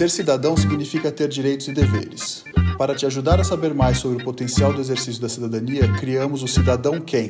[0.00, 2.42] Ser cidadão significa ter direitos e deveres.
[2.78, 6.48] Para te ajudar a saber mais sobre o potencial do exercício da cidadania, criamos o
[6.48, 7.28] Cidadão Quem.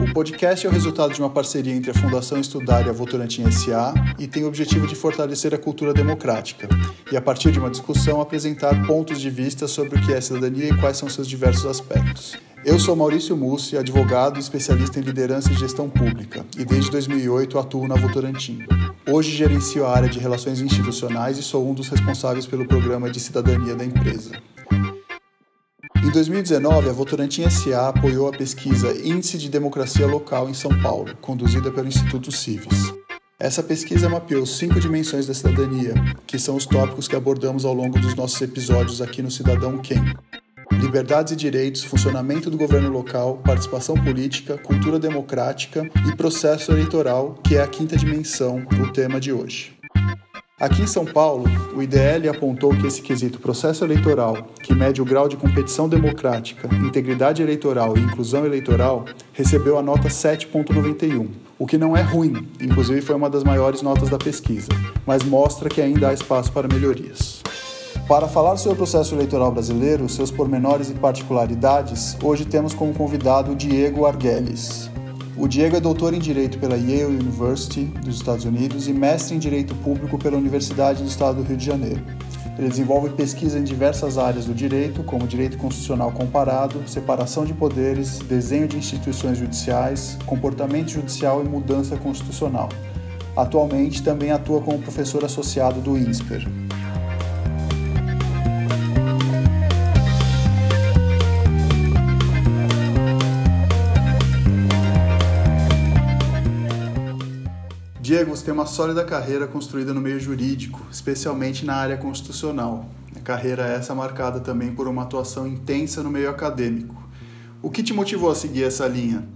[0.00, 3.50] O podcast é o resultado de uma parceria entre a Fundação Estudar e a Votorantim
[3.50, 6.68] SA e tem o objetivo de fortalecer a cultura democrática
[7.10, 10.68] e, a partir de uma discussão, apresentar pontos de vista sobre o que é cidadania
[10.68, 12.36] e quais são seus diversos aspectos.
[12.64, 17.58] Eu sou Maurício Mussi, advogado e especialista em liderança e gestão pública, e desde 2008
[17.58, 18.60] atuo na Votorantim.
[19.06, 23.20] Hoje gerencio a área de relações institucionais e sou um dos responsáveis pelo programa de
[23.20, 24.32] cidadania da empresa.
[26.02, 31.14] Em 2019, a Votorantim SA apoiou a pesquisa Índice de Democracia Local em São Paulo,
[31.20, 32.94] conduzida pelo Instituto Civis.
[33.38, 35.92] Essa pesquisa mapeou cinco dimensões da cidadania,
[36.26, 40.02] que são os tópicos que abordamos ao longo dos nossos episódios aqui no Cidadão Quem
[40.72, 47.56] liberdades e direitos, funcionamento do governo local, participação política, cultura democrática e processo eleitoral, que
[47.56, 49.74] é a quinta dimensão do tema de hoje.
[50.58, 51.44] Aqui em São Paulo,
[51.76, 56.72] o IDL apontou que esse quesito processo eleitoral, que mede o grau de competição democrática,
[56.76, 61.28] integridade eleitoral e inclusão eleitoral, recebeu a nota 7.91,
[61.58, 64.68] o que não é ruim, inclusive foi uma das maiores notas da pesquisa,
[65.04, 67.42] mas mostra que ainda há espaço para melhorias.
[68.06, 73.52] Para falar sobre o processo eleitoral brasileiro, seus pormenores e particularidades, hoje temos como convidado
[73.52, 74.90] o Diego Arguelles.
[75.38, 79.38] O Diego é doutor em Direito pela Yale University dos Estados Unidos e mestre em
[79.38, 82.02] Direito Público pela Universidade do Estado do Rio de Janeiro.
[82.58, 88.18] Ele desenvolve pesquisa em diversas áreas do direito, como direito constitucional comparado, separação de poderes,
[88.18, 92.68] desenho de instituições judiciais, comportamento judicial e mudança constitucional.
[93.34, 96.46] Atualmente também atua como professor associado do INSPER.
[108.14, 112.88] Diego, você tem uma sólida carreira construída no meio jurídico, especialmente na área constitucional.
[113.16, 116.94] A carreira essa marcada também por uma atuação intensa no meio acadêmico.
[117.60, 119.26] O que te motivou a seguir essa linha?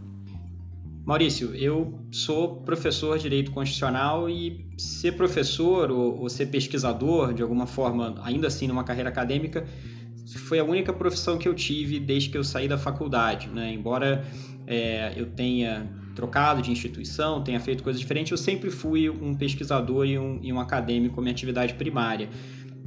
[1.04, 7.42] Maurício, eu sou professor de Direito Constitucional e ser professor ou, ou ser pesquisador, de
[7.42, 9.66] alguma forma, ainda assim numa carreira acadêmica,
[10.36, 13.48] foi a única profissão que eu tive desde que eu saí da faculdade.
[13.48, 13.72] Né?
[13.72, 14.25] Embora
[14.69, 20.04] é, eu tenha trocado de instituição, tenha feito coisas diferentes, eu sempre fui um pesquisador
[20.04, 22.28] e um, e um acadêmico minha atividade primária.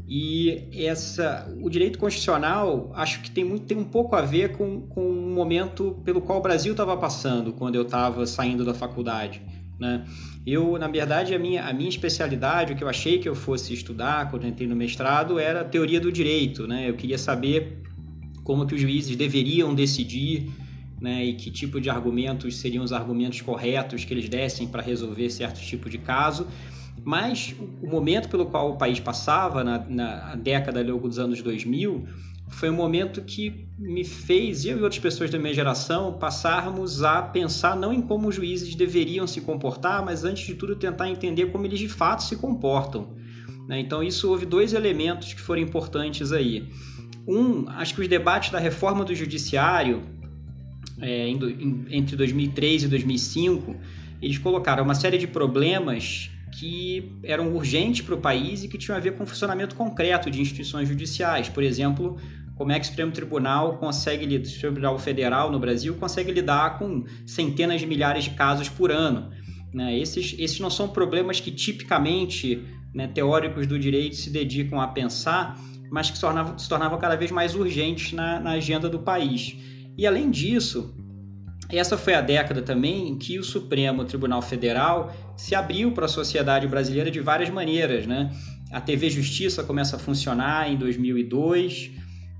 [0.06, 4.81] E essa, o direito constitucional acho que tem, muito, tem um pouco a ver com,
[4.81, 9.41] com o momento pelo qual o Brasil estava passando quando eu estava saindo da faculdade.
[9.80, 10.06] Né?
[10.46, 13.74] Eu, na verdade, a minha, a minha especialidade, o que eu achei que eu fosse
[13.74, 16.68] estudar quando entrei no mestrado, era teoria do direito.
[16.68, 16.90] Né?
[16.90, 17.81] Eu queria saber
[18.44, 20.52] como que os juízes deveriam decidir
[21.02, 25.30] né, e que tipo de argumentos seriam os argumentos corretos que eles dessem para resolver
[25.32, 26.48] certo tipo de caso.
[27.04, 32.06] Mas o momento pelo qual o país passava, na, na década logo dos anos 2000,
[32.50, 37.22] foi um momento que me fez, eu e outras pessoas da minha geração, passarmos a
[37.24, 41.48] pensar não em como os juízes deveriam se comportar, mas antes de tudo tentar entender
[41.48, 43.16] como eles de fato se comportam.
[43.68, 43.80] Né?
[43.80, 46.70] Então, isso houve dois elementos que foram importantes aí.
[47.28, 50.04] Um, acho que os debates da reforma do judiciário
[51.02, 53.76] é, em, entre 2003 e 2005,
[54.22, 58.98] eles colocaram uma série de problemas que eram urgentes para o país e que tinham
[58.98, 61.50] a ver com o funcionamento concreto de instituições judiciais.
[61.50, 62.18] Por exemplo,
[62.56, 66.78] como é que o Supremo Tribunal consegue, o Supremo Tribunal Federal no Brasil consegue lidar
[66.78, 69.32] com centenas de milhares de casos por ano.
[69.74, 69.98] Né?
[69.98, 72.64] Esses, esses não são problemas que tipicamente
[72.94, 75.58] né, teóricos do direito se dedicam a pensar,
[75.90, 79.56] mas que se tornavam, se tornavam cada vez mais urgentes na, na agenda do país.
[79.97, 80.94] E além disso,
[81.69, 86.09] essa foi a década também em que o Supremo Tribunal Federal se abriu para a
[86.09, 88.06] sociedade brasileira de várias maneiras.
[88.06, 88.31] Né?
[88.72, 91.91] A TV Justiça começa a funcionar em 2002,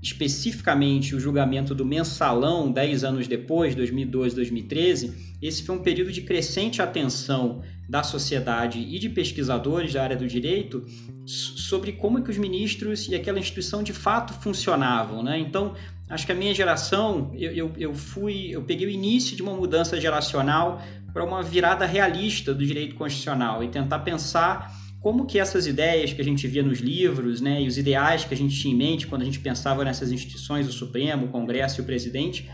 [0.02, 5.36] especificamente o julgamento do mensalão, 10 anos depois, 2012, 2013.
[5.40, 10.26] Esse foi um período de crescente atenção da sociedade e de pesquisadores da área do
[10.26, 10.84] direito
[11.24, 15.22] sobre como que os ministros e aquela instituição de fato funcionavam.
[15.22, 15.38] Né?
[15.38, 15.74] Então,
[16.12, 19.54] acho que a minha geração, eu, eu, eu fui, eu peguei o início de uma
[19.54, 24.70] mudança geracional para uma virada realista do direito constitucional e tentar pensar
[25.00, 28.34] como que essas ideias que a gente via nos livros, né, e os ideais que
[28.34, 31.80] a gente tinha em mente quando a gente pensava nessas instituições, o Supremo, o Congresso
[31.80, 32.48] e o Presidente,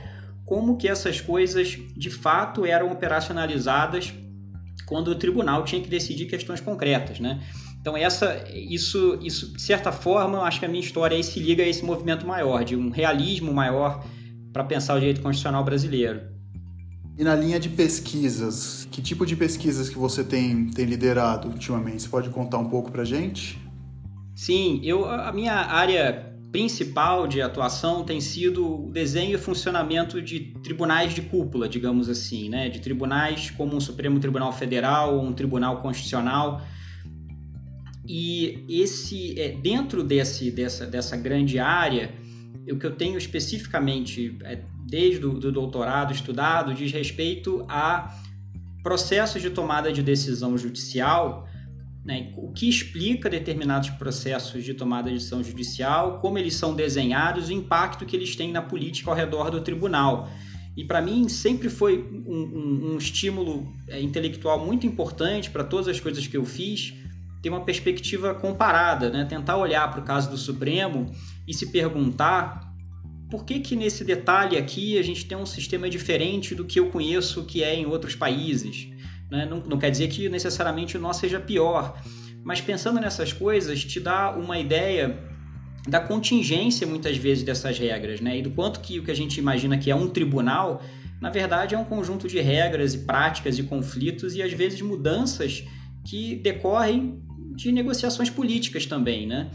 [0.47, 4.15] como que essas coisas de fato eram operacionalizadas
[4.87, 7.43] quando o tribunal tinha que decidir questões concretas, né?
[7.81, 11.63] Então essa, isso, isso de certa forma, acho que a minha história aí se liga
[11.63, 14.05] a esse movimento maior, de um realismo maior
[14.53, 16.21] para pensar o direito constitucional brasileiro.
[17.17, 22.03] E na linha de pesquisas, que tipo de pesquisas que você tem, tem liderado ultimamente?
[22.03, 23.59] Você pode contar um pouco para gente?
[24.37, 30.41] Sim, eu, a minha área principal de atuação tem sido o desenho e funcionamento de
[30.63, 32.69] tribunais de cúpula, digamos assim, né?
[32.69, 36.63] de tribunais como um Supremo Tribunal Federal um Tribunal Constitucional.
[38.09, 42.15] E esse é, dentro desse, dessa, dessa grande área,
[42.71, 48.19] o que eu tenho especificamente, é, desde o do doutorado estudado, diz respeito a
[48.83, 51.47] processos de tomada de decisão judicial
[52.09, 57.51] né, o que explica determinados processos de tomada de decisão judicial, como eles são desenhados,
[57.51, 60.27] o impacto que eles têm na política ao redor do tribunal.
[60.75, 65.87] E para mim sempre foi um, um, um estímulo é, intelectual muito importante para todas
[65.87, 66.95] as coisas que eu fiz,
[67.43, 69.25] ter uma perspectiva comparada, né?
[69.25, 71.13] tentar olhar para o caso do Supremo
[71.47, 72.69] e se perguntar
[73.31, 76.91] por que, que nesse detalhe aqui a gente tem um sistema diferente do que eu
[76.91, 78.89] conheço que é em outros países.
[79.31, 79.47] Né?
[79.47, 82.01] Não, não quer dizer que necessariamente o nosso seja pior,
[82.43, 85.23] mas pensando nessas coisas te dá uma ideia
[85.87, 88.39] da contingência muitas vezes dessas regras, né?
[88.39, 90.83] E do quanto que o que a gente imagina que é um tribunal,
[91.21, 95.65] na verdade é um conjunto de regras e práticas e conflitos e às vezes mudanças
[96.05, 97.23] que decorrem
[97.59, 99.51] de negociações políticas também, né?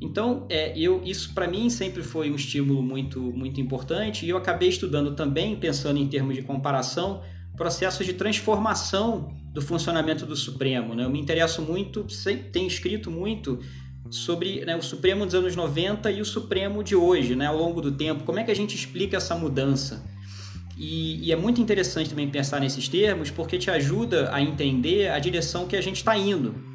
[0.00, 4.36] Então, é, eu, isso para mim sempre foi um estímulo muito, muito importante e eu
[4.36, 7.20] acabei estudando também, pensando em termos de comparação,
[7.56, 10.94] processos de transformação do funcionamento do Supremo.
[10.94, 11.04] Né?
[11.04, 12.06] Eu me interesso muito,
[12.52, 13.58] tenho escrito muito
[14.08, 17.80] sobre né, o Supremo dos anos 90 e o Supremo de hoje, né, ao longo
[17.80, 18.22] do tempo.
[18.22, 20.04] Como é que a gente explica essa mudança?
[20.76, 25.18] E, e é muito interessante também pensar nesses termos, porque te ajuda a entender a
[25.18, 26.67] direção que a gente está indo.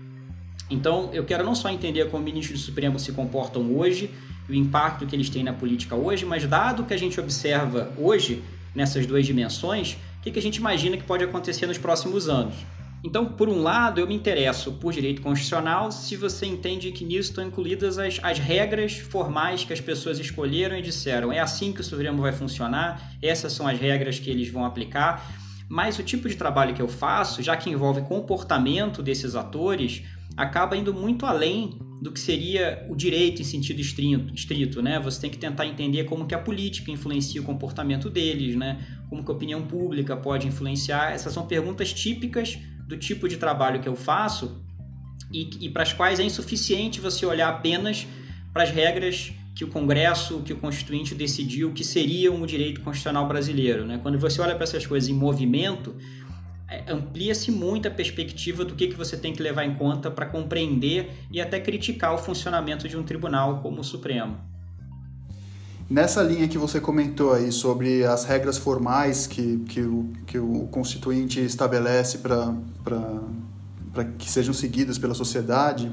[0.70, 4.10] Então, eu quero não só entender como ministros do Supremo se comportam hoje,
[4.50, 8.44] o impacto que eles têm na política hoje, mas dado que a gente observa hoje
[8.74, 12.56] nessas duas dimensões, o que a gente imagina que pode acontecer nos próximos anos.
[13.04, 17.32] Então, por um lado, eu me interesso por direito constitucional se você entende que nisso
[17.32, 21.82] estão incluídas as, as regras formais que as pessoas escolheram e disseram é assim que
[21.82, 25.30] o Supremo vai funcionar, essas são as regras que eles vão aplicar.
[25.68, 30.04] Mas o tipo de trabalho que eu faço, já que envolve comportamento desses atores,
[30.36, 35.00] acaba indo muito além do que seria o direito em sentido estrito, estrito, né?
[35.00, 38.86] Você tem que tentar entender como que a política influencia o comportamento deles, né?
[39.10, 41.14] Como que a opinião pública pode influenciar.
[41.14, 44.62] Essas são perguntas típicas do tipo de trabalho que eu faço
[45.32, 48.06] e, e para as quais é insuficiente você olhar apenas
[48.52, 53.28] para as regras que o Congresso, que o Constituinte decidiu que seriam o direito constitucional
[53.28, 53.86] brasileiro.
[53.86, 54.00] Né?
[54.02, 55.96] Quando você olha para essas coisas em movimento,
[56.88, 61.12] amplia-se muito a perspectiva do que, que você tem que levar em conta para compreender
[61.32, 64.38] e até criticar o funcionamento de um tribunal como o Supremo.
[65.90, 70.68] Nessa linha que você comentou aí sobre as regras formais que, que, o, que o
[70.72, 72.54] Constituinte estabelece para
[74.18, 75.92] que sejam seguidas pela sociedade,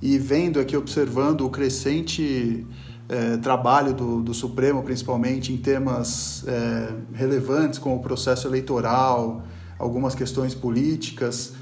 [0.00, 2.66] e vendo aqui, observando o crescente
[3.08, 9.42] é, trabalho do, do Supremo, principalmente em temas é, relevantes como o processo eleitoral,
[9.82, 11.54] algumas questões políticas.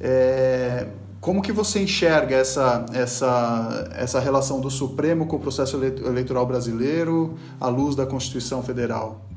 [0.00, 0.86] É,
[1.20, 7.36] como que você enxerga essa, essa, essa relação do Supremo com o processo eleitoral brasileiro
[7.60, 9.28] à luz da Constituição Federal?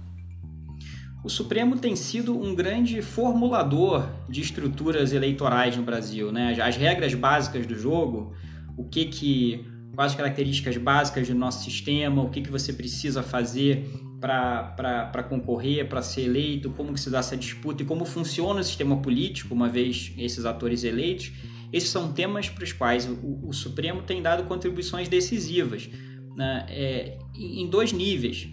[1.23, 6.31] O Supremo tem sido um grande formulador de estruturas eleitorais no Brasil.
[6.31, 6.55] Né?
[6.61, 8.33] As regras básicas do jogo,
[8.77, 13.23] o que que quais as características básicas do nosso sistema, o que, que você precisa
[13.23, 18.61] fazer para concorrer, para ser eleito, como que se dá essa disputa e como funciona
[18.61, 21.31] o sistema político, uma vez esses atores eleitos,
[21.71, 25.89] esses são temas para os quais o, o Supremo tem dado contribuições decisivas
[26.35, 28.47] né, é, em dois níveis.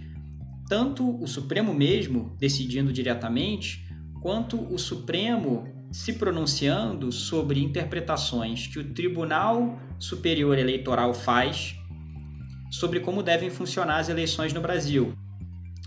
[0.69, 3.87] Tanto o Supremo mesmo decidindo diretamente,
[4.21, 11.77] quanto o Supremo se pronunciando sobre interpretações que o Tribunal Superior Eleitoral faz
[12.71, 15.15] sobre como devem funcionar as eleições no Brasil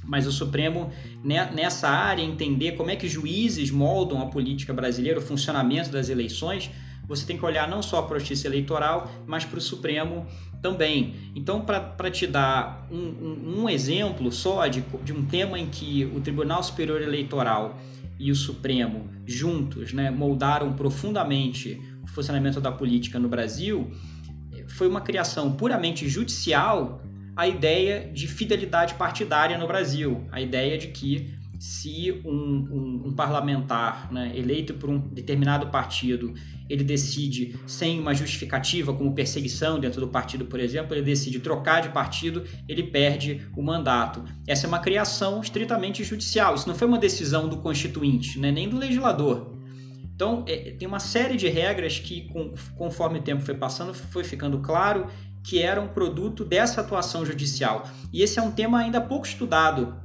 [0.07, 0.89] mas o Supremo,
[1.23, 6.09] né, nessa área, entender como é que juízes moldam a política brasileira, o funcionamento das
[6.09, 6.71] eleições,
[7.07, 10.25] você tem que olhar não só para a justiça eleitoral, mas para o Supremo
[10.61, 11.13] também.
[11.35, 16.05] Então, para te dar um, um, um, exemplo só de, de um tema em que
[16.13, 17.77] o Tribunal Superior Eleitoral
[18.19, 23.91] e o Supremo juntos né, moldaram profundamente o funcionamento da política no Brasil,
[24.69, 27.01] foi uma criação puramente judicial
[27.37, 33.13] a ideia de fidelidade partidária no Brasil, a ideia de que se um, um, um
[33.13, 36.33] parlamentar né, eleito por um determinado partido
[36.69, 41.81] ele decide sem uma justificativa como perseguição dentro do partido, por exemplo, ele decide trocar
[41.81, 44.23] de partido, ele perde o mandato.
[44.45, 46.55] Essa é uma criação estritamente judicial.
[46.55, 49.55] Isso não foi uma decisão do constituinte, né, nem do legislador.
[50.13, 54.23] Então, é, tem uma série de regras que, com, conforme o tempo foi passando, foi
[54.23, 55.07] ficando claro
[55.43, 57.89] que eram produto dessa atuação judicial.
[58.11, 59.95] E esse é um tema ainda pouco estudado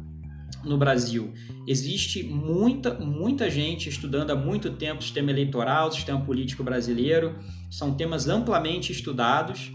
[0.64, 1.32] no Brasil.
[1.66, 7.38] Existe muita, muita gente estudando há muito tempo o sistema eleitoral, o sistema político brasileiro.
[7.70, 9.72] São temas amplamente estudados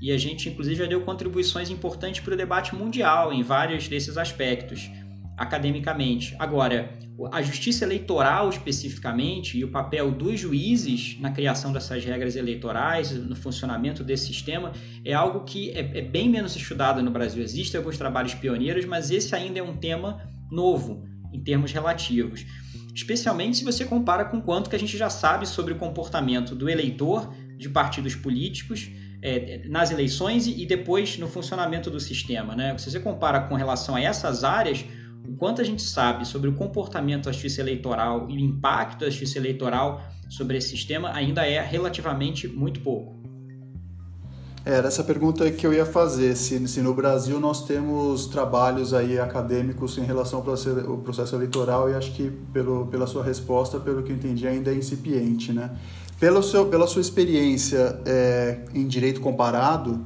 [0.00, 4.16] e a gente, inclusive, já deu contribuições importantes para o debate mundial em vários desses
[4.16, 4.88] aspectos,
[5.36, 6.36] academicamente.
[6.38, 6.96] Agora,
[7.32, 13.34] a justiça eleitoral especificamente e o papel dos juízes na criação dessas regras eleitorais, no
[13.34, 14.72] funcionamento desse sistema,
[15.04, 17.42] é algo que é, é bem menos estudado no Brasil.
[17.42, 22.46] Existem alguns trabalhos pioneiros, mas esse ainda é um tema novo em termos relativos.
[22.94, 26.68] Especialmente se você compara com quanto que a gente já sabe sobre o comportamento do
[26.68, 32.54] eleitor de partidos políticos é, nas eleições e depois no funcionamento do sistema.
[32.54, 32.78] Né?
[32.78, 34.84] Se você compara com relação a essas áreas,
[35.28, 39.10] o quanto a gente sabe sobre o comportamento da justiça eleitoral e o impacto da
[39.10, 43.18] justiça eleitoral sobre esse sistema ainda é relativamente muito pouco.
[44.64, 49.18] Era essa pergunta que eu ia fazer, se, se, no Brasil nós temos trabalhos aí
[49.18, 54.12] acadêmicos em relação ao processo, eleitoral e acho que pelo, pela sua resposta, pelo que
[54.12, 55.70] eu entendi, ainda é incipiente, né?
[56.18, 60.04] Pelo seu, pela sua experiência é, em direito comparado,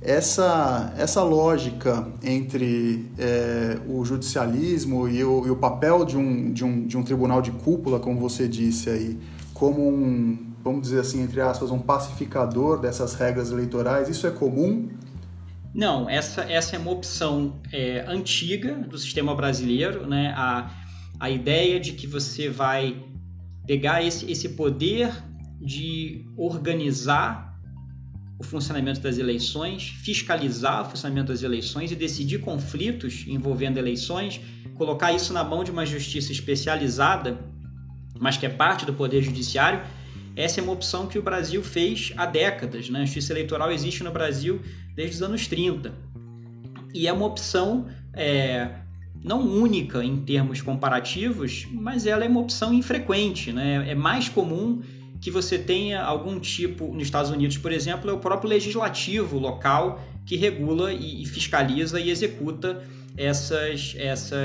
[0.00, 6.64] essa, essa lógica entre é, o judicialismo e o, e o papel de um, de,
[6.64, 9.18] um, de um tribunal de cúpula, como você disse aí,
[9.52, 14.88] como um, vamos dizer assim, entre aspas, um pacificador dessas regras eleitorais, isso é comum?
[15.74, 20.32] Não, essa, essa é uma opção é, antiga do sistema brasileiro, né?
[20.36, 20.70] A,
[21.20, 23.04] a ideia de que você vai
[23.66, 25.12] pegar esse, esse poder
[25.60, 27.47] de organizar
[28.38, 34.40] o funcionamento das eleições, fiscalizar o funcionamento das eleições e decidir conflitos envolvendo eleições,
[34.76, 37.38] colocar isso na mão de uma justiça especializada,
[38.18, 39.80] mas que é parte do poder judiciário,
[40.36, 42.88] essa é uma opção que o Brasil fez há décadas.
[42.88, 43.00] Né?
[43.00, 44.60] A justiça eleitoral existe no Brasil
[44.94, 45.92] desde os anos 30.
[46.94, 48.70] E é uma opção é,
[49.22, 53.52] não única em termos comparativos, mas ela é uma opção infrequente.
[53.52, 53.90] Né?
[53.90, 54.80] É mais comum
[55.20, 60.00] que você tenha algum tipo, nos Estados Unidos, por exemplo, é o próprio legislativo local
[60.24, 62.82] que regula e fiscaliza e executa
[63.16, 64.36] essas, essa,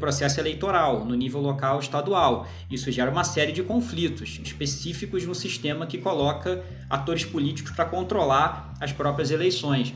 [0.00, 2.48] processo eleitoral no nível local estadual.
[2.70, 8.74] Isso gera uma série de conflitos específicos no sistema que coloca atores políticos para controlar
[8.80, 9.92] as próprias eleições.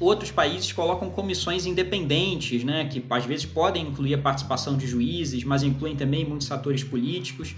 [0.00, 5.42] Outros países colocam comissões independentes, né, que às vezes podem incluir a participação de juízes,
[5.44, 7.54] mas incluem também muitos atores políticos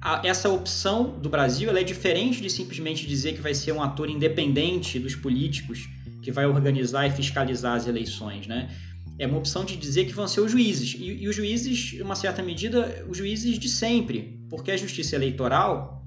[0.00, 4.08] a, essa opção do Brasil é diferente de simplesmente dizer que vai ser um ator
[4.08, 5.88] independente dos políticos
[6.22, 8.70] que vai organizar e fiscalizar as eleições, né?
[9.18, 10.94] É uma opção de dizer que vão ser os juízes.
[10.98, 15.14] E, e os juízes, em uma certa medida, os juízes de sempre, porque a justiça
[15.14, 16.02] eleitoral,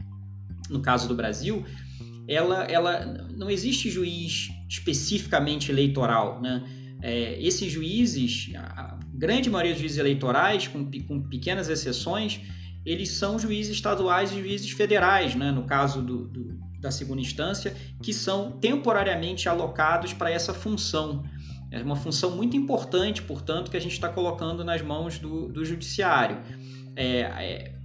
[0.69, 1.63] no caso do Brasil,
[2.27, 6.63] ela, ela não existe juiz especificamente eleitoral, né?
[7.01, 12.39] É, esses juízes, a grande maioria dos juízes eleitorais, com, com pequenas exceções,
[12.85, 15.51] eles são juízes estaduais e juízes federais, né?
[15.51, 21.23] no caso do, do, da segunda instância, que são temporariamente alocados para essa função.
[21.71, 25.65] É uma função muito importante, portanto, que a gente está colocando nas mãos do, do
[25.65, 26.37] judiciário.
[26.95, 27.75] É, é,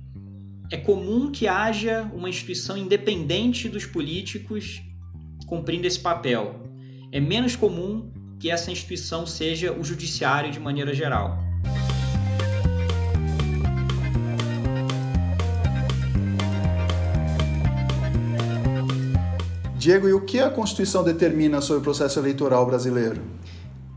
[0.71, 4.83] é comum que haja uma instituição independente dos políticos
[5.47, 6.63] cumprindo esse papel.
[7.11, 11.48] É menos comum que essa instituição seja o judiciário de maneira geral.
[19.79, 23.23] Diego, e o que a Constituição determina sobre o processo eleitoral brasileiro?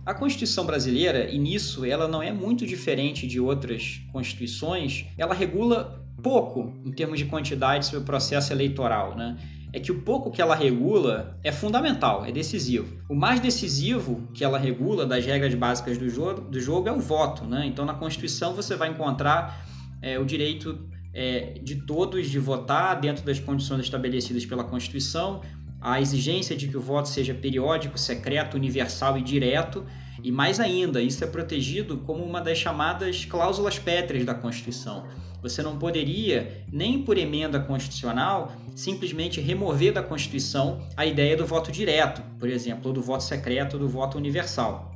[0.06, 6.06] A Constituição brasileira, e nisso ela não é muito diferente de outras constituições, ela regula
[6.22, 9.36] pouco em termos de quantidade sobre o processo eleitoral, né?
[9.74, 13.02] É que o pouco que ela regula é fundamental, é decisivo.
[13.10, 17.00] O mais decisivo que ela regula das regras básicas do jogo, do jogo é o
[17.00, 17.66] voto, né?
[17.66, 19.66] Então na Constituição você vai encontrar
[20.00, 20.78] é, o direito
[21.14, 25.42] é, de todos de votar dentro das condições estabelecidas pela Constituição,
[25.82, 29.84] a exigência de que o voto seja periódico, secreto, universal e direto,
[30.24, 35.08] e mais ainda, isso é protegido como uma das chamadas cláusulas pétreas da Constituição.
[35.42, 41.72] Você não poderia, nem por emenda constitucional, simplesmente remover da Constituição a ideia do voto
[41.72, 44.92] direto, por exemplo, ou do voto secreto ou do voto universal.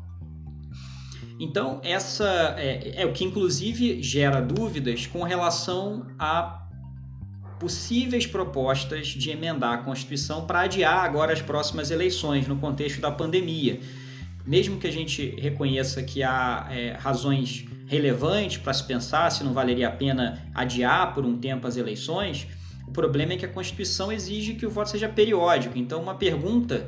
[1.39, 6.64] Então, essa é, é o que inclusive gera dúvidas com relação a
[7.59, 13.11] possíveis propostas de emendar a Constituição para adiar agora as próximas eleições no contexto da
[13.11, 13.79] pandemia.
[14.45, 19.53] Mesmo que a gente reconheça que há é, razões relevantes para se pensar se não
[19.53, 22.47] valeria a pena adiar por um tempo as eleições,
[22.87, 25.77] o problema é que a Constituição exige que o voto seja periódico.
[25.77, 26.87] Então, uma pergunta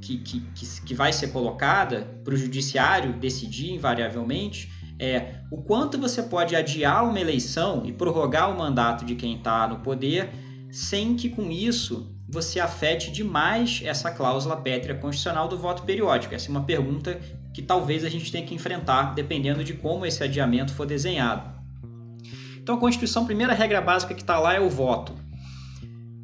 [0.00, 0.40] que, que,
[0.84, 7.08] que, vai ser colocada para o judiciário decidir invariavelmente é o quanto você pode adiar
[7.08, 10.30] uma eleição e prorrogar o mandato de quem está no poder
[10.70, 16.34] sem que com isso você afete demais essa cláusula pétrea constitucional do voto periódico.
[16.34, 17.20] Essa é uma pergunta
[17.54, 21.56] que talvez a gente tenha que enfrentar dependendo de como esse adiamento for desenhado.
[22.56, 25.14] Então a Constituição, a primeira regra básica que está lá é o voto.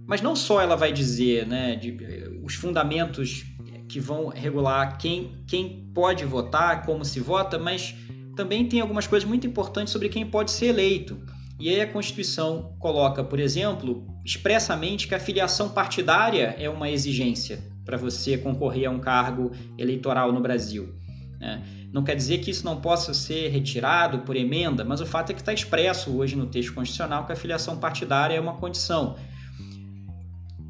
[0.07, 1.97] Mas não só ela vai dizer né, de,
[2.43, 3.45] os fundamentos
[3.88, 7.95] que vão regular quem, quem pode votar, como se vota, mas
[8.37, 11.21] também tem algumas coisas muito importantes sobre quem pode ser eleito.
[11.61, 17.62] E aí a Constituição coloca, por exemplo, expressamente que a filiação partidária é uma exigência
[17.85, 20.95] para você concorrer a um cargo eleitoral no Brasil.
[21.39, 21.62] Né?
[21.93, 25.35] Não quer dizer que isso não possa ser retirado por emenda, mas o fato é
[25.35, 29.17] que está expresso hoje no texto constitucional que a filiação partidária é uma condição.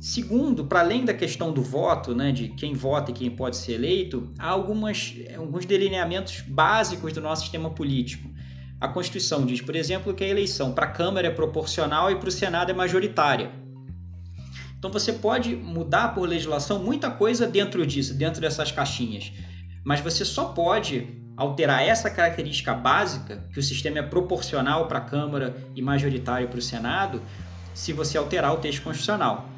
[0.03, 3.75] Segundo, para além da questão do voto, né, de quem vota e quem pode ser
[3.75, 8.29] eleito, há algumas, alguns delineamentos básicos do nosso sistema político.
[8.81, 12.29] A Constituição diz, por exemplo, que a eleição para a Câmara é proporcional e para
[12.29, 13.53] o Senado é majoritária.
[14.77, 19.33] Então você pode mudar por legislação muita coisa dentro disso, dentro dessas caixinhas.
[19.85, 21.07] Mas você só pode
[21.37, 26.59] alterar essa característica básica, que o sistema é proporcional para a Câmara e majoritário para
[26.59, 27.23] o Senado,
[27.73, 29.52] se você alterar o texto constitucional.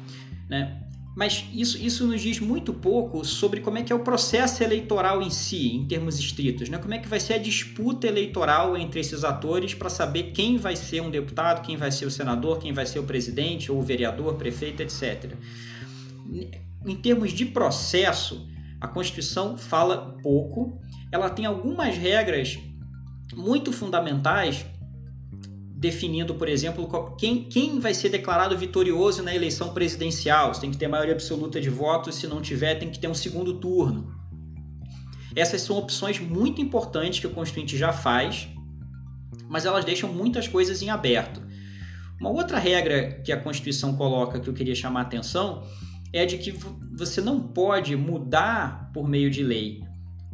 [0.49, 0.81] Né?
[1.15, 5.21] Mas isso, isso nos diz muito pouco sobre como é que é o processo eleitoral
[5.21, 6.67] em si, em termos estritos.
[6.67, 6.77] Né?
[6.77, 10.75] Como é que vai ser a disputa eleitoral entre esses atores para saber quem vai
[10.75, 13.81] ser um deputado, quem vai ser o senador, quem vai ser o presidente ou o
[13.81, 15.33] vereador, prefeito, etc.
[16.85, 18.45] Em termos de processo,
[18.81, 20.81] a Constituição fala pouco.
[21.11, 22.59] Ela tem algumas regras
[23.33, 24.65] muito fundamentais
[25.77, 30.53] definindo, por exemplo, quem, quem vai ser declarado vitorioso na eleição presidencial.
[30.53, 33.13] Você tem que ter maioria absoluta de votos, se não tiver, tem que ter um
[33.13, 34.15] segundo turno.
[35.35, 38.47] Essas são opções muito importantes que o Constituinte já faz,
[39.49, 41.41] mas elas deixam muitas coisas em aberto.
[42.21, 45.67] Uma outra regra que a Constituição coloca que eu queria chamar a atenção
[46.13, 46.53] é de que
[46.97, 49.84] você não pode mudar por meio de lei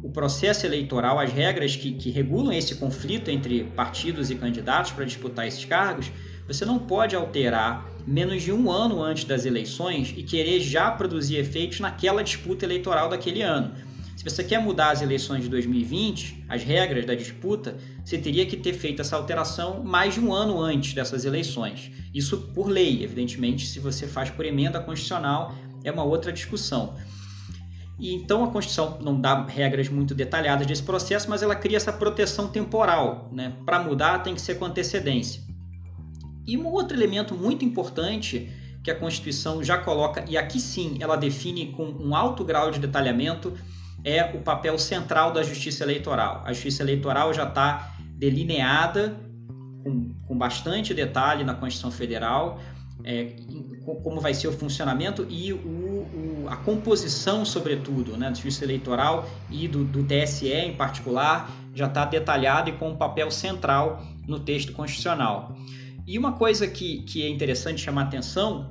[0.02, 5.04] o processo eleitoral, as regras que, que regulam esse conflito entre partidos e candidatos para
[5.04, 6.10] disputar esses cargos,
[6.46, 11.36] você não pode alterar menos de um ano antes das eleições e querer já produzir
[11.36, 13.72] efeitos naquela disputa eleitoral daquele ano.
[14.16, 18.56] Se você quer mudar as eleições de 2020, as regras da disputa, você teria que
[18.56, 21.90] ter feito essa alteração mais de um ano antes dessas eleições.
[22.12, 26.94] Isso por lei, evidentemente, se você faz por emenda constitucional, é uma outra discussão.
[28.02, 31.92] E então a Constituição não dá regras muito detalhadas desse processo, mas ela cria essa
[31.92, 33.30] proteção temporal.
[33.32, 33.52] Né?
[33.64, 35.40] Para mudar tem que ser com antecedência.
[36.44, 38.50] E um outro elemento muito importante
[38.82, 42.80] que a Constituição já coloca, e aqui sim ela define com um alto grau de
[42.80, 43.52] detalhamento,
[44.02, 46.42] é o papel central da justiça eleitoral.
[46.44, 49.16] A justiça eleitoral já está delineada
[49.84, 52.58] com, com bastante detalhe na Constituição Federal,
[53.04, 53.36] é,
[54.02, 55.58] como vai ser o funcionamento e o,
[56.52, 62.04] a composição, sobretudo, né, do justiça eleitoral e do, do TSE em particular, já está
[62.04, 65.56] detalhado e com um papel central no texto constitucional.
[66.06, 68.70] E uma coisa que, que é interessante chamar atenção,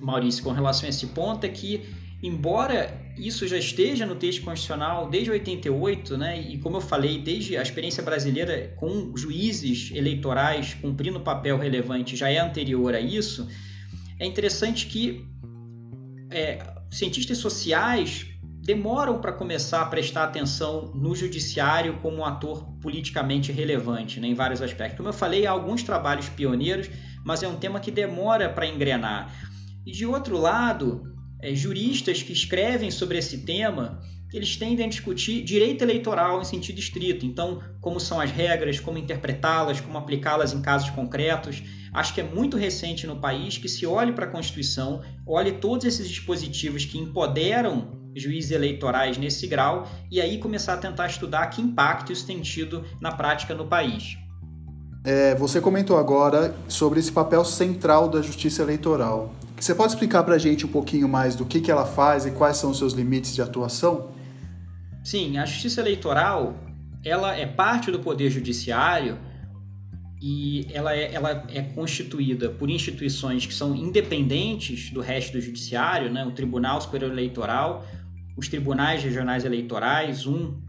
[0.00, 1.82] Maurício, com relação a esse ponto, é que,
[2.22, 6.40] embora isso já esteja no texto constitucional desde 88, né?
[6.40, 12.30] E como eu falei, desde a experiência brasileira com juízes eleitorais cumprindo papel relevante já
[12.30, 13.46] é anterior a isso,
[14.18, 15.26] é interessante que
[16.30, 16.58] é,
[16.90, 18.26] cientistas sociais
[18.66, 24.34] demoram para começar a prestar atenção no judiciário como um ator politicamente relevante né, em
[24.34, 24.96] vários aspectos.
[24.96, 26.90] Como eu falei, há alguns trabalhos pioneiros,
[27.24, 29.32] mas é um tema que demora para engrenar.
[29.86, 31.04] E de outro lado,
[31.40, 34.00] é, juristas que escrevem sobre esse tema,
[34.38, 37.24] eles tendem a discutir direito eleitoral em sentido estrito.
[37.24, 41.62] Então, como são as regras, como interpretá-las, como aplicá-las em casos concretos.
[41.92, 45.86] Acho que é muito recente no país que se olhe para a Constituição, olhe todos
[45.86, 51.60] esses dispositivos que empoderam juízes eleitorais nesse grau e aí começar a tentar estudar que
[51.60, 54.16] impacto isso tem tido na prática no país.
[55.04, 59.32] É, você comentou agora sobre esse papel central da justiça eleitoral.
[59.58, 62.30] Você pode explicar para a gente um pouquinho mais do que, que ela faz e
[62.30, 64.15] quais são os seus limites de atuação?
[65.06, 66.58] Sim, a justiça eleitoral
[67.04, 69.16] ela é parte do poder judiciário
[70.20, 76.12] e ela é, ela é constituída por instituições que são independentes do resto do judiciário,
[76.12, 76.24] né?
[76.24, 77.86] o Tribunal Superior Eleitoral,
[78.36, 80.60] os tribunais regionais eleitorais, um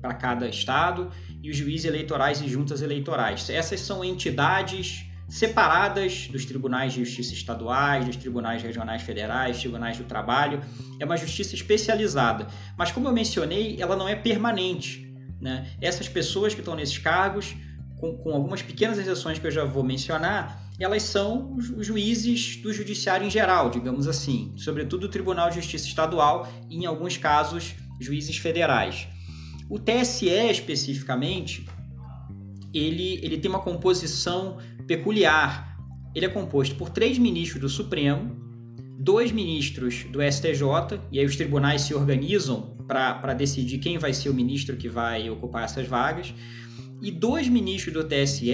[0.00, 1.10] para cada estado,
[1.42, 3.50] e os juízes eleitorais e juntas eleitorais.
[3.50, 10.04] Essas são entidades separadas dos tribunais de justiça estaduais, dos tribunais regionais federais, tribunais do
[10.04, 10.60] trabalho.
[11.00, 12.46] É uma justiça especializada.
[12.76, 15.10] Mas, como eu mencionei, ela não é permanente.
[15.40, 15.66] Né?
[15.80, 17.54] Essas pessoas que estão nesses cargos,
[17.98, 22.70] com, com algumas pequenas exceções que eu já vou mencionar, elas são os juízes do
[22.70, 27.74] judiciário em geral, digamos assim, sobretudo o Tribunal de Justiça Estadual e, em alguns casos,
[27.98, 29.08] juízes federais.
[29.70, 31.66] O TSE, especificamente,
[32.74, 35.78] ele, ele tem uma composição peculiar.
[36.14, 38.36] Ele é composto por três ministros do Supremo,
[38.98, 44.28] dois ministros do STJ, e aí os tribunais se organizam para decidir quem vai ser
[44.28, 46.34] o ministro que vai ocupar essas vagas,
[47.00, 48.52] e dois ministros do TSE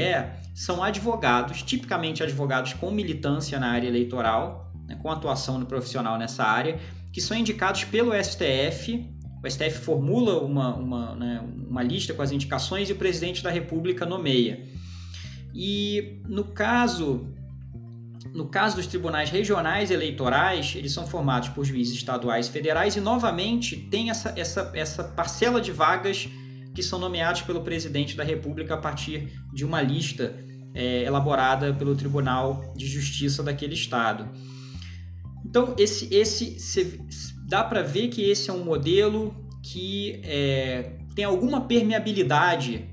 [0.54, 6.44] são advogados, tipicamente advogados com militância na área eleitoral, né, com atuação no profissional nessa
[6.44, 6.80] área,
[7.12, 9.06] que são indicados pelo STF.
[9.42, 13.50] O STF formula uma, uma, né, uma lista com as indicações e o presidente da
[13.50, 14.64] República nomeia.
[15.54, 17.26] E no caso
[18.34, 23.00] no caso dos tribunais regionais eleitorais, eles são formados por juízes estaduais e federais e,
[23.00, 26.28] novamente, tem essa, essa, essa parcela de vagas
[26.74, 30.34] que são nomeados pelo presidente da República a partir de uma lista
[30.74, 34.28] é, elaborada pelo Tribunal de Justiça daquele estado.
[35.44, 36.60] Então, esse, esse
[37.48, 42.86] dá para ver que esse é um modelo que é, tem alguma permeabilidade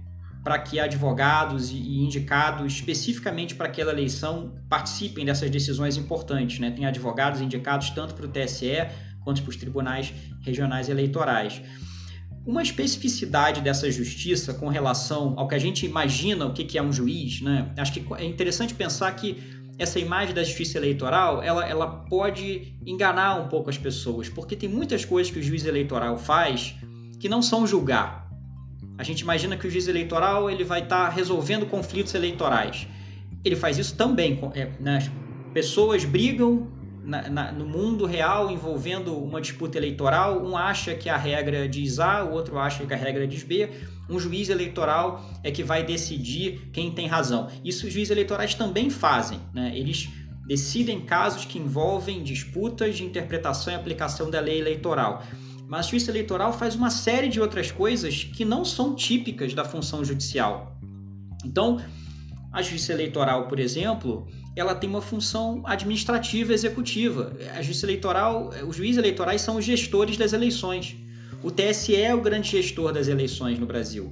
[0.43, 6.59] para que advogados e indicados especificamente para aquela eleição participem dessas decisões importantes.
[6.59, 6.71] Né?
[6.71, 8.87] Tem advogados indicados tanto para o TSE
[9.23, 11.61] quanto para os tribunais regionais eleitorais.
[12.45, 16.93] Uma especificidade dessa justiça com relação ao que a gente imagina o que é um
[16.93, 17.73] juiz, né?
[17.75, 23.35] Acho que é interessante pensar que essa imagem da justiça eleitoral ela, ela pode enganar
[23.41, 26.75] um pouco as pessoas, porque tem muitas coisas que o juiz eleitoral faz
[27.19, 28.25] que não são julgar.
[28.97, 32.87] A gente imagina que o juiz eleitoral ele vai estar tá resolvendo conflitos eleitorais.
[33.43, 34.39] Ele faz isso também.
[34.53, 34.99] É, né?
[35.53, 36.67] Pessoas brigam
[37.03, 41.99] na, na, no mundo real envolvendo uma disputa eleitoral, um acha que a regra diz
[41.99, 43.69] A, o outro acha que a regra diz B.
[44.09, 47.49] Um juiz eleitoral é que vai decidir quem tem razão.
[47.63, 49.39] Isso os juízes eleitorais também fazem.
[49.53, 49.77] Né?
[49.77, 50.09] Eles
[50.47, 55.23] decidem casos que envolvem disputas de interpretação e aplicação da lei eleitoral.
[55.67, 59.65] Mas a justiça eleitoral faz uma série de outras coisas que não são típicas da
[59.65, 60.77] função judicial.
[61.43, 61.81] Então,
[62.51, 67.35] a justiça eleitoral, por exemplo, ela tem uma função administrativa executiva.
[67.55, 70.95] A justiça eleitoral, os juízes eleitorais são os gestores das eleições.
[71.45, 74.11] O TSE é o grande gestor das eleições no Brasil.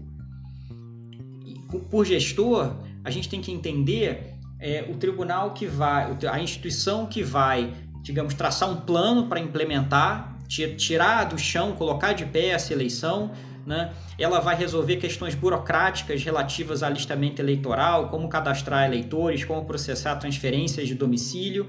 [1.90, 7.24] por gestor, a gente tem que entender é, o tribunal que vai, a instituição que
[7.24, 13.32] vai, digamos, traçar um plano para implementar, tirar do chão, colocar de pé essa eleição,
[13.66, 13.92] né?
[14.20, 20.88] Ela vai resolver questões burocráticas relativas ao alistamento eleitoral, como cadastrar eleitores, como processar transferências
[20.88, 21.68] de domicílio.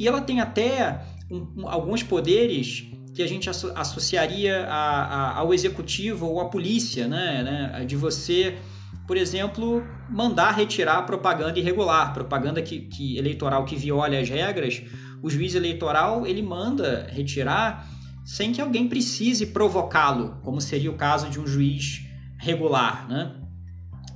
[0.00, 6.26] E ela tem até um, alguns poderes que a gente associaria a, a, ao executivo
[6.26, 7.42] ou à polícia, né?
[7.42, 7.84] né?
[7.86, 8.58] de você,
[9.06, 14.82] por exemplo, mandar retirar propaganda irregular, propaganda que, que eleitoral que viola as regras.
[15.22, 17.88] O juiz eleitoral ele manda retirar
[18.22, 22.02] sem que alguém precise provocá-lo, como seria o caso de um juiz
[22.38, 23.08] regular.
[23.08, 23.34] Né?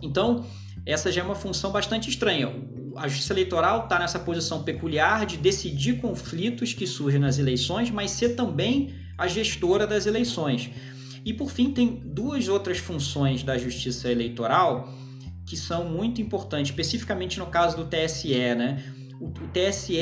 [0.03, 0.45] Então,
[0.85, 2.53] essa já é uma função bastante estranha.
[3.01, 8.11] A justiça eleitoral está nessa posição peculiar de decidir conflitos que surgem nas eleições, mas
[8.11, 10.71] ser também a gestora das eleições.
[11.25, 14.93] E por fim, tem duas outras funções da justiça eleitoral
[15.47, 18.29] que são muito importantes, especificamente no caso do TSE.
[18.55, 18.85] Né?
[19.19, 19.97] O TSE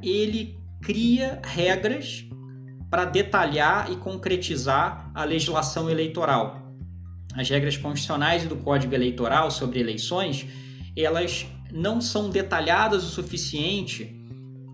[0.00, 2.24] ele cria regras
[2.88, 6.72] para detalhar e concretizar a legislação eleitoral.
[7.34, 10.46] As regras constitucionais e do Código Eleitoral sobre eleições,
[10.96, 14.14] elas não são detalhadas o suficiente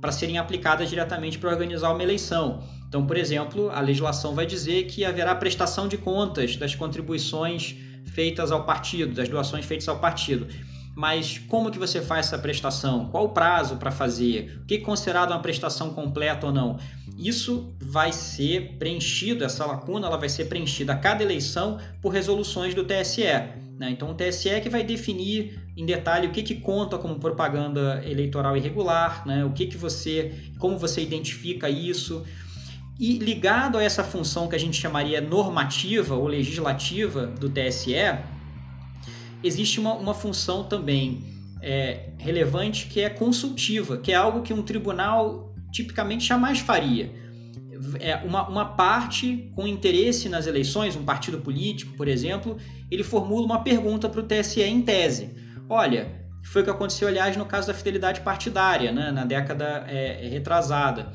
[0.00, 2.62] para serem aplicadas diretamente para organizar uma eleição.
[2.86, 8.52] Então, por exemplo, a legislação vai dizer que haverá prestação de contas das contribuições feitas
[8.52, 10.46] ao partido, das doações feitas ao partido
[10.94, 13.06] mas como que você faz essa prestação?
[13.06, 14.60] Qual o prazo para fazer?
[14.62, 16.78] O que é considerado uma prestação completa ou não?
[17.16, 22.74] Isso vai ser preenchido, essa lacuna ela vai ser preenchida a cada eleição por resoluções
[22.74, 23.22] do TSE.
[23.80, 23.92] Né?
[23.92, 28.02] Então o TSE é que vai definir em detalhe o que, que conta como propaganda
[28.04, 29.42] eleitoral irregular, né?
[29.42, 32.22] o que, que você, como você identifica isso.
[32.98, 37.94] E ligado a essa função que a gente chamaria normativa ou legislativa do TSE,
[39.42, 41.24] existe uma, uma função também
[41.62, 47.10] é, relevante que é consultiva, que é algo que um tribunal tipicamente jamais faria.
[47.98, 52.56] É uma, uma parte com interesse nas eleições, um partido político, por exemplo,
[52.90, 55.30] ele formula uma pergunta para o TSE em tese.
[55.68, 60.28] Olha, Foi o que aconteceu, aliás, no caso da fidelidade partidária, né, na década é,
[60.28, 61.12] retrasada.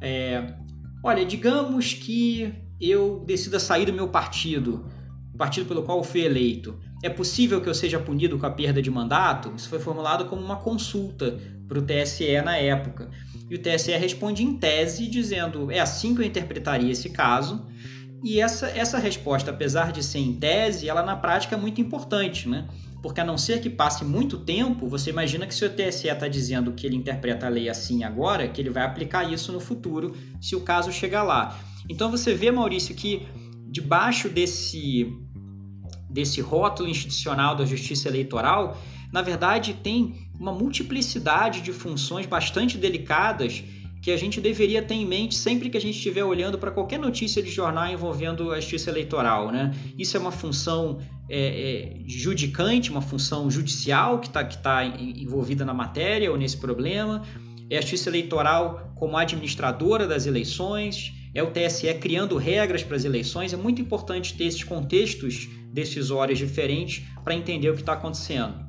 [0.00, 0.54] É,
[1.02, 4.86] olha, digamos que eu decida sair do meu partido,
[5.34, 6.78] o partido pelo qual eu fui eleito.
[7.02, 9.52] É possível que eu seja punido com a perda de mandato?
[9.56, 13.10] Isso foi formulado como uma consulta para o TSE na época.
[13.48, 17.66] E o TSE responde em tese, dizendo: é assim que eu interpretaria esse caso.
[18.22, 22.48] E essa, essa resposta, apesar de ser em tese, ela na prática é muito importante,
[22.48, 22.66] né?
[23.00, 26.26] Porque a não ser que passe muito tempo, você imagina que se o TSE está
[26.26, 30.16] dizendo que ele interpreta a lei assim agora, que ele vai aplicar isso no futuro,
[30.40, 31.56] se o caso chegar lá.
[31.88, 33.24] Então você vê, Maurício, que
[33.70, 35.12] debaixo desse,
[36.08, 38.78] desse rótulo institucional da justiça eleitoral,
[39.12, 43.62] na verdade tem uma multiplicidade de funções bastante delicadas
[44.00, 46.98] que a gente deveria ter em mente sempre que a gente estiver olhando para qualquer
[46.98, 49.50] notícia de jornal envolvendo a justiça eleitoral.
[49.50, 49.74] Né?
[49.98, 55.64] Isso é uma função é, é, judicante, uma função judicial que está que tá envolvida
[55.64, 57.22] na matéria ou nesse problema.
[57.68, 63.04] É a justiça eleitoral como administradora das eleições, é o TSE criando regras para as
[63.04, 63.52] eleições.
[63.52, 68.68] É muito importante ter esses contextos decisórios diferentes para entender o que está acontecendo.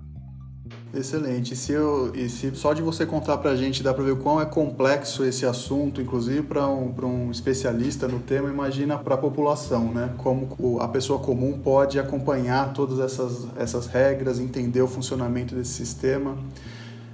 [0.94, 1.54] Excelente.
[1.54, 4.12] E se, eu, e se só de você contar para a gente dá para ver
[4.12, 9.14] o quão é complexo esse assunto, inclusive para um, um especialista no tema, imagina para
[9.14, 10.14] a população, né?
[10.18, 16.36] Como a pessoa comum pode acompanhar todas essas, essas regras, entender o funcionamento desse sistema.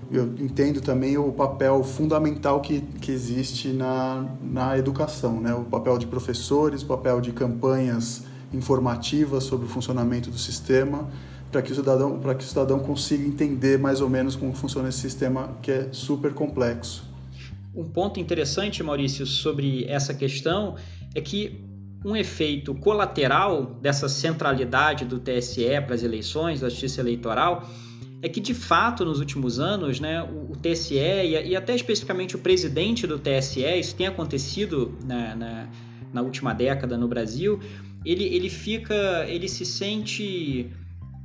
[0.09, 5.53] Eu entendo também o papel fundamental que, que existe na, na educação, né?
[5.53, 11.09] O papel de professores, o papel de campanhas informativas sobre o funcionamento do sistema
[11.51, 14.89] para que o cidadão para que o cidadão consiga entender mais ou menos como funciona
[14.89, 17.03] esse sistema que é super complexo.
[17.73, 20.75] Um ponto interessante, Maurício, sobre essa questão
[21.13, 21.61] é que
[22.05, 27.67] um efeito colateral dessa centralidade do TSE para as eleições, da justiça eleitoral,
[28.21, 32.39] é que de fato nos últimos anos, né, o, TSE e, e, até especificamente o
[32.39, 35.69] presidente do TSE, isso tem acontecido na, na,
[36.13, 37.59] na última década no Brasil,
[38.05, 40.69] ele, ele fica, ele se sente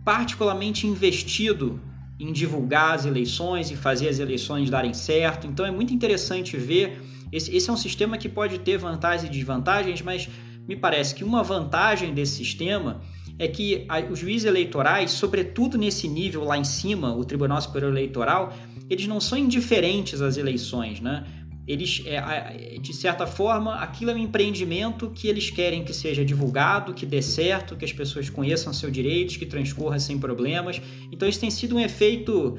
[0.04, 1.80] particularmente investido
[2.18, 5.46] em divulgar as eleições e fazer as eleições darem certo.
[5.46, 7.00] Então é muito interessante ver.
[7.32, 10.28] Esse, esse é um sistema que pode ter vantagens e desvantagens, mas
[10.66, 13.00] me parece que uma vantagem desse sistema
[13.38, 18.52] é que os juízes eleitorais, sobretudo nesse nível lá em cima, o Tribunal Superior Eleitoral,
[18.88, 21.24] eles não são indiferentes às eleições, né?
[21.66, 26.94] Eles, é, de certa forma, aquilo é um empreendimento que eles querem que seja divulgado,
[26.94, 30.80] que dê certo, que as pessoas conheçam seus direitos, que transcorra sem problemas.
[31.12, 32.58] Então, isso tem sido um efeito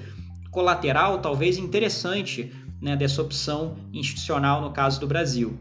[0.49, 5.57] colateral, talvez interessante, né, dessa opção institucional no caso do Brasil.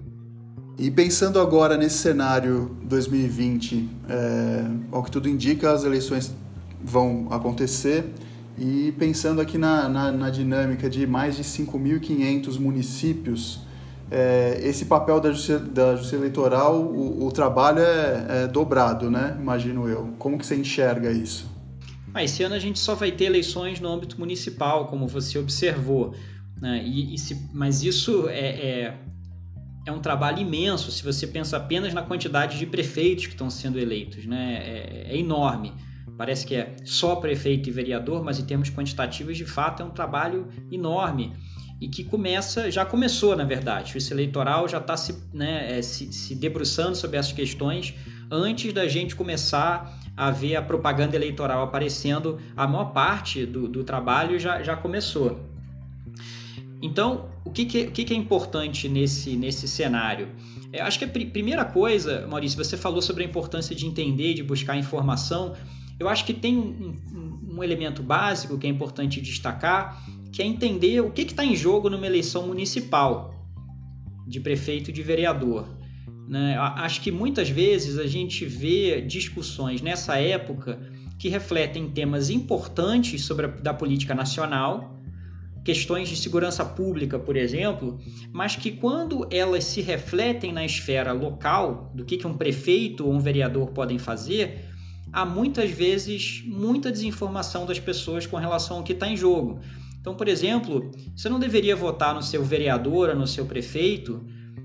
[0.79, 6.35] E pensando agora nesse cenário 2020, é, ao que tudo indica, as eleições
[6.83, 8.05] vão acontecer.
[8.61, 13.61] E pensando aqui na, na, na dinâmica de mais de 5.500 municípios,
[14.11, 19.35] é, esse papel da justiça, da justiça eleitoral, o, o trabalho é, é, dobrado, né?
[19.40, 20.14] Imagino eu.
[20.18, 21.51] Como que você enxerga isso?
[22.12, 26.14] Ah, esse ano a gente só vai ter eleições no âmbito municipal, como você observou.
[26.61, 26.83] Né?
[26.85, 28.99] E, e se, mas isso é, é,
[29.87, 33.79] é, um trabalho imenso se você pensa apenas na quantidade de prefeitos que estão sendo
[33.79, 34.27] eleitos.
[34.27, 34.57] Né?
[34.57, 35.73] é, é enorme.
[36.21, 39.91] Parece que é só prefeito e vereador, mas em termos quantitativos, de fato, é um
[39.91, 41.33] trabalho enorme
[41.81, 43.97] e que começa, já começou, na verdade.
[43.97, 47.95] O eleitoral já está se, né, é, se, se debruçando sobre essas questões
[48.31, 52.39] antes da gente começar a ver a propaganda eleitoral aparecendo.
[52.55, 55.41] A maior parte do, do trabalho já, já começou.
[56.83, 60.29] Então, o que, que, o que, que é importante nesse, nesse cenário?
[60.71, 64.35] Eu acho que a pr primeira coisa, Maurício, você falou sobre a importância de entender,
[64.35, 65.57] de buscar informação.
[66.01, 66.97] Eu acho que tem um,
[67.57, 71.91] um, elemento básico que é importante destacar, que é entender o que está em jogo
[71.91, 73.35] numa eleição municipal
[74.27, 75.69] de prefeito e de vereador.
[76.27, 76.57] Né?
[76.59, 80.81] Acho que muitas vezes a gente vê discussões nessa época
[81.19, 84.99] que refletem temas importantes sobre a da política nacional,
[85.63, 88.01] questões de segurança pública, por exemplo,
[88.33, 93.13] mas que quando elas se refletem na esfera local, do que, que um prefeito ou
[93.13, 94.70] um vereador podem fazer,
[95.12, 99.61] há muitas vezes muita desinformação das pessoas com relação ao que está em jogo.
[100.01, 104.25] Então, por exemplo, você não deveria votar no seu vereador ou no seu prefeito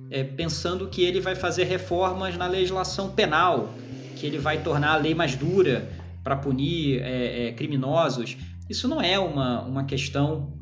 [0.10, 3.74] é, pensando que ele vai fazer reformas na legislação penal,
[4.16, 5.90] que ele vai tornar a lei mais dura
[6.24, 8.38] para punir é, é, criminosos.
[8.70, 10.54] Isso não é uma, uma questão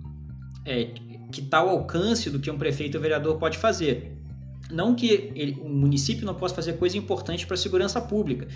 [1.30, 4.17] que está ao alcance do que um prefeito ou vereador pode fazer.
[4.72, 8.48] Não que o município não possa fazer coisa importante para a segurança pública,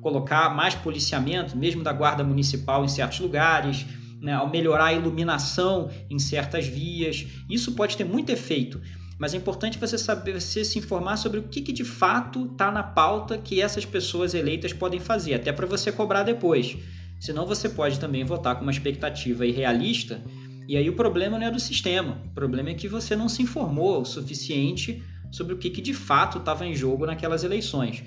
[0.00, 3.86] colocar mais policiamento, mesmo da guarda municipal em certos lugares,
[4.20, 7.26] né, ao melhorar a iluminação em certas vias.
[7.48, 8.80] Isso pode ter muito efeito,
[9.18, 12.70] mas é importante você saber, você se informar sobre o que, que de fato está
[12.70, 16.76] na pauta que essas pessoas eleitas podem fazer, até para você cobrar depois.
[17.20, 20.22] Senão você pode também votar com uma expectativa irrealista,
[20.68, 23.42] e aí o problema não é do sistema, o problema é que você não se
[23.42, 28.04] informou o suficiente sobre o que, que de fato estava em jogo naquelas eleições.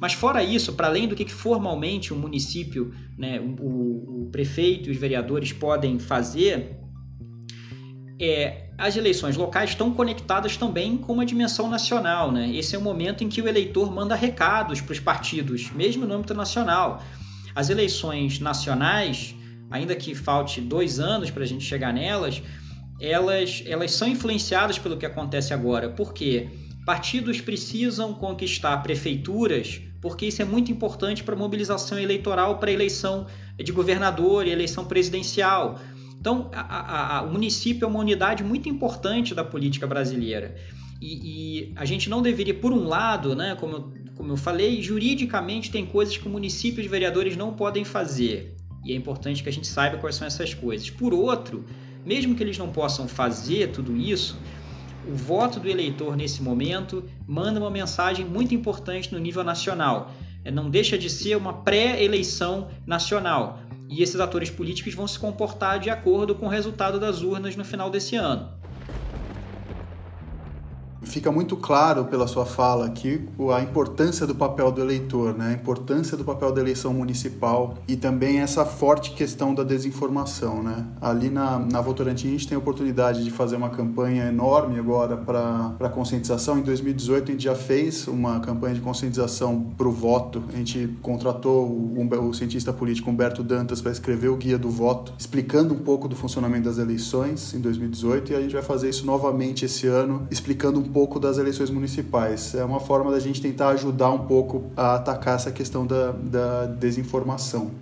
[0.00, 4.92] Mas fora isso, para além do que formalmente o município, né, o, o prefeito e
[4.92, 6.76] os vereadores podem fazer,
[8.20, 12.32] é, as eleições locais estão conectadas também com uma dimensão nacional.
[12.32, 12.54] Né?
[12.54, 16.14] Esse é o momento em que o eleitor manda recados para os partidos, mesmo no
[16.14, 17.02] âmbito nacional.
[17.54, 19.34] As eleições nacionais,
[19.70, 22.42] ainda que falte dois anos para a gente chegar nelas,
[23.00, 25.88] elas, elas são influenciadas pelo que acontece agora.
[25.88, 26.48] Por quê?
[26.84, 32.72] Partidos precisam conquistar prefeituras, porque isso é muito importante para a mobilização eleitoral para a
[32.72, 35.80] eleição de governador e eleição presidencial.
[36.20, 40.54] Então, a, a, a, o município é uma unidade muito importante da política brasileira.
[41.00, 44.82] E, e, a gente não deveria, por um lado, né, como, eu, como eu falei,
[44.82, 48.56] juridicamente tem coisas que o município e os vereadores não podem fazer.
[48.84, 50.90] E é importante que a gente saiba quais são essas coisas.
[50.90, 51.64] Por outro,
[52.04, 54.38] mesmo que eles não possam fazer tudo isso,
[55.08, 60.10] o voto do eleitor nesse momento manda uma mensagem muito importante no nível nacional.
[60.44, 63.60] É, não deixa de ser uma pré-eleição nacional.
[63.88, 67.64] E esses atores políticos vão se comportar de acordo com o resultado das urnas no
[67.64, 68.63] final desse ano
[71.04, 75.50] fica muito claro pela sua fala aqui a importância do papel do eleitor, né?
[75.50, 80.62] a importância do papel da eleição municipal e também essa forte questão da desinformação.
[80.62, 80.86] Né?
[81.00, 85.16] Ali na, na Votorantim a gente tem a oportunidade de fazer uma campanha enorme agora
[85.16, 86.58] para conscientização.
[86.58, 90.42] Em 2018 a gente já fez uma campanha de conscientização para o voto.
[90.52, 95.12] A gente contratou o, o cientista político Humberto Dantas para escrever o Guia do Voto,
[95.18, 99.06] explicando um pouco do funcionamento das eleições em 2018 e a gente vai fazer isso
[99.06, 102.54] novamente esse ano, explicando um pouco das eleições municipais.
[102.54, 106.66] É uma forma da gente tentar ajudar um pouco a atacar essa questão da, da
[106.66, 107.72] desinformação.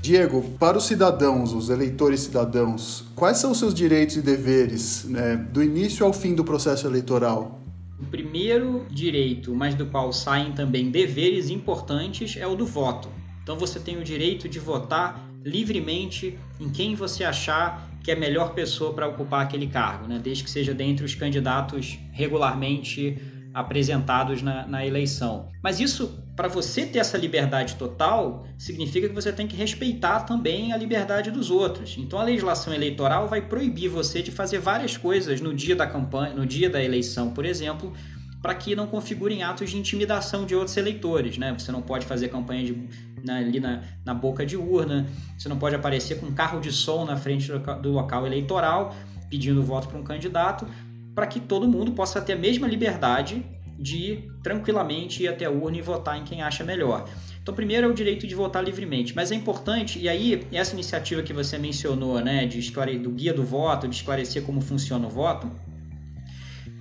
[0.00, 5.36] Diego, para os cidadãos, os eleitores cidadãos, quais são os seus direitos e deveres né,
[5.36, 7.60] do início ao fim do processo eleitoral?
[8.00, 13.19] O primeiro direito, mas do qual saem também deveres importantes, é o do voto.
[13.42, 18.18] Então você tem o direito de votar livremente em quem você achar que é a
[18.18, 20.18] melhor pessoa para ocupar aquele cargo, né?
[20.22, 23.18] desde que seja dentre os candidatos regularmente
[23.52, 25.48] apresentados na, na eleição.
[25.62, 30.72] Mas isso, para você ter essa liberdade total, significa que você tem que respeitar também
[30.72, 31.96] a liberdade dos outros.
[31.98, 36.32] Então a legislação eleitoral vai proibir você de fazer várias coisas no dia da campanha,
[36.32, 37.92] no dia da eleição, por exemplo,
[38.40, 41.36] para que não configurem atos de intimidação de outros eleitores.
[41.36, 41.54] Né?
[41.58, 42.88] Você não pode fazer campanha de,
[43.22, 46.72] na, ali na, na boca de urna, você não pode aparecer com um carro de
[46.72, 48.94] som na frente do, do local eleitoral
[49.30, 50.66] pedindo voto para um candidato,
[51.14, 53.46] para que todo mundo possa ter a mesma liberdade
[53.78, 57.08] de tranquilamente ir até a urna e votar em quem acha melhor.
[57.42, 61.22] Então, primeiro é o direito de votar livremente, mas é importante, e aí essa iniciativa
[61.22, 62.60] que você mencionou, né, de
[62.98, 65.50] do guia do voto, de esclarecer como funciona o voto,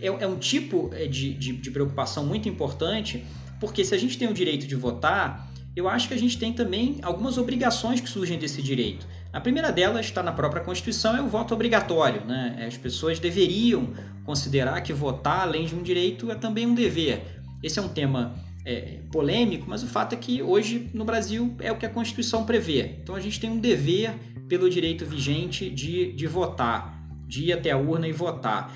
[0.02, 3.26] é, é um tipo é, de, de, de preocupação muito importante,
[3.60, 6.52] porque se a gente tem o direito de votar, eu acho que a gente tem
[6.52, 9.08] também algumas obrigações que surgem desse direito.
[9.32, 12.26] A primeira delas está na própria Constituição, é o voto obrigatório.
[12.26, 12.66] Né?
[12.68, 13.94] As pessoas deveriam
[14.26, 17.22] considerar que votar, além de um direito, é também um dever.
[17.62, 18.36] Esse é um tema
[18.66, 22.46] é, polêmico, mas o fato é que hoje no Brasil é o que a Constituição
[22.46, 22.98] prevê.
[23.04, 24.14] Então a gente tem um dever
[24.48, 28.74] pelo direito vigente de, de votar, de ir até a urna e votar.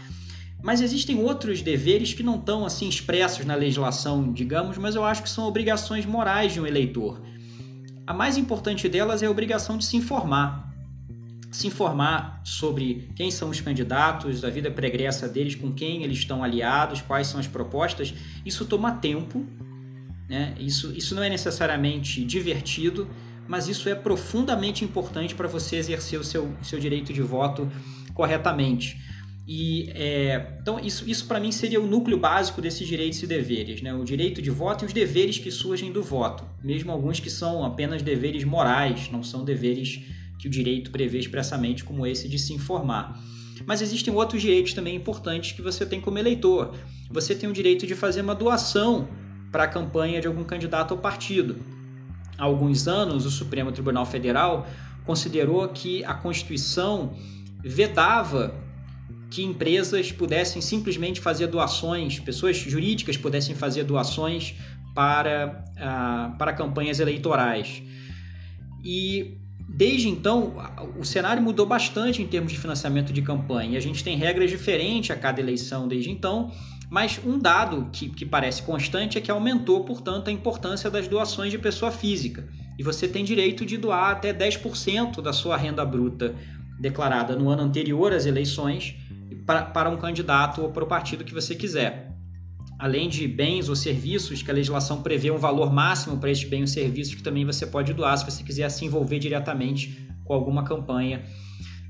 [0.64, 5.22] Mas existem outros deveres que não estão assim expressos na legislação, digamos, mas eu acho
[5.22, 7.22] que são obrigações morais de um eleitor.
[8.08, 10.74] A mais importante delas é a obrigação de se informar.
[11.52, 16.42] Se informar sobre quem são os candidatos, a vida pregressa deles, com quem eles estão
[16.42, 18.14] aliados, quais são as propostas.
[18.46, 19.46] Isso toma tempo,
[20.30, 20.56] né?
[20.58, 23.10] isso, isso não é necessariamente divertido,
[23.50, 27.70] mas isso é profundamente importante para você exercer o seu, seu direito de voto
[28.14, 28.98] corretamente.
[29.46, 33.82] E é, então isso, isso para mim seria o núcleo básico desses direitos e deveres,
[33.82, 33.94] né?
[33.94, 37.66] O direito de voto e os deveres que surgem do voto, mesmo alguns que são
[37.66, 40.02] apenas deveres morais, não são deveres
[40.40, 43.22] que o direito prevê expressamente, como esse de se informar.
[43.66, 46.76] Mas existem outros direitos também importantes que você tem como eleitor.
[47.10, 49.08] Você tem o direito de fazer uma doação
[49.52, 51.58] para a campanha de algum candidato ao partido.
[52.38, 54.68] Há alguns anos, o Supremo Tribunal Federal
[55.06, 57.14] considerou que a Constituição
[57.62, 58.63] vedava
[59.34, 64.54] que empresas pudessem simplesmente fazer doações, pessoas jurídicas pudessem fazer doações
[64.94, 67.82] para, uh, para campanhas eleitorais.
[68.86, 70.54] E desde então,
[71.00, 73.76] o cenário mudou bastante em termos de financiamento de campanha.
[73.76, 76.52] A gente tem regras diferentes a cada eleição desde então,
[76.88, 81.50] mas um dado que, que parece constante é que aumentou, portanto, a importância das doações
[81.50, 82.48] de pessoa física.
[82.78, 86.36] E você tem direito de doar até 10% da sua renda bruta
[86.80, 88.96] declarada no ano anterior às eleições
[89.46, 92.12] para, um candidato ou para o partido que você quiser.
[92.80, 96.62] Além de bens ou serviços, que a legislação prevê um valor máximo para estes bens
[96.62, 100.64] ou serviços que também você pode doar se você quiser se envolver diretamente com alguma
[100.64, 101.24] campanha,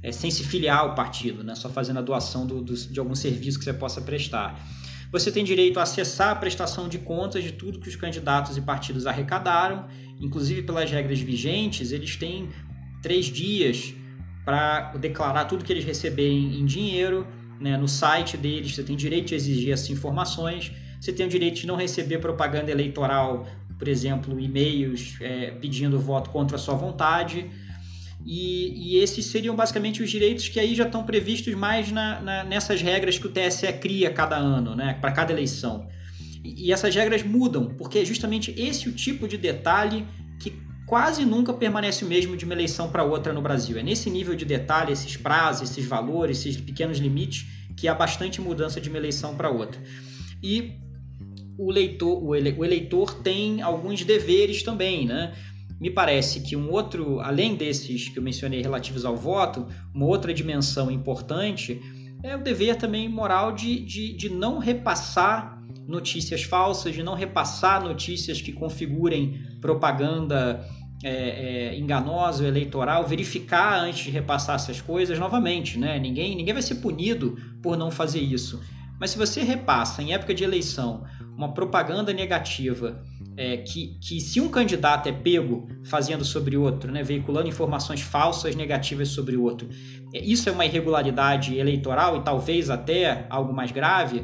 [0.02, 1.56] é, sem se filiar ao partido, né?
[1.56, 4.60] só fazendo a doação do, do, de algum serviço que você possa prestar.
[5.12, 8.62] Você tem direito a acessar a prestação de contas de tudo que os candidatos e
[8.62, 9.88] partidos arrecadaram,
[10.20, 12.50] inclusive pelas regras vigentes, eles têm
[13.02, 13.94] três dias
[14.44, 17.28] para declarar tudo que eles receberem em dinheiro
[17.64, 18.76] né, no site deles.
[18.76, 20.72] Você tem direito de exigir essas informações.
[21.00, 23.48] Você tem o direito de não receber propaganda eleitoral,
[23.80, 27.50] por exemplo, e-mails é, pedindo voto contra a sua vontade.
[28.26, 32.44] E, e, esses seriam basicamente os direitos que aí já estão previstos mais na, na,
[32.44, 35.88] nessas regras que o TSE cria cada ano, né, para cada eleição.
[36.44, 40.06] E, e essas regras mudam, porque é justamente esse o tipo de detalhe
[40.40, 40.54] que
[40.86, 43.78] quase nunca permanece o mesmo de uma eleição para outra no Brasil.
[43.78, 48.42] É nesse nível de detalhe, esses prazos, esses valores, esses pequenos limites, que há bastante
[48.42, 49.82] mudança de uma eleição para outra.
[50.42, 50.74] E
[51.58, 55.34] o eleitor, o eleitor tem alguns deveres também, né?
[55.80, 60.34] Me parece que um outro, além desses que eu mencionei relativos ao voto, uma outra
[60.34, 61.82] dimensão importante
[62.24, 67.84] é o dever também moral de, de, de não repassar notícias falsas, de não repassar
[67.84, 70.66] notícias que configurem propaganda
[71.04, 76.00] é, é, enganosa, eleitoral, verificar antes de repassar essas coisas novamente, né?
[76.00, 78.62] Ninguém, ninguém vai ser punido por não fazer isso.
[79.00, 81.04] Mas se você repassa em época de eleição
[81.36, 83.04] uma propaganda negativa
[83.36, 88.56] é, que, que se um candidato é pego fazendo sobre outro, né, veiculando informações falsas
[88.56, 89.68] negativas sobre o outro,
[90.14, 94.24] é, isso é uma irregularidade eleitoral e talvez até algo mais grave,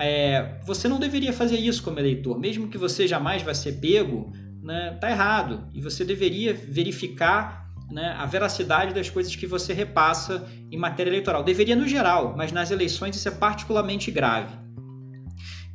[0.00, 4.32] é, você não deveria fazer isso como eleitor, mesmo que você jamais vá ser pego,
[4.62, 10.48] né, tá errado e você deveria verificar né, a veracidade das coisas que você repassa
[10.70, 11.42] em matéria eleitoral.
[11.42, 14.56] Deveria no geral, mas nas eleições isso é particularmente grave.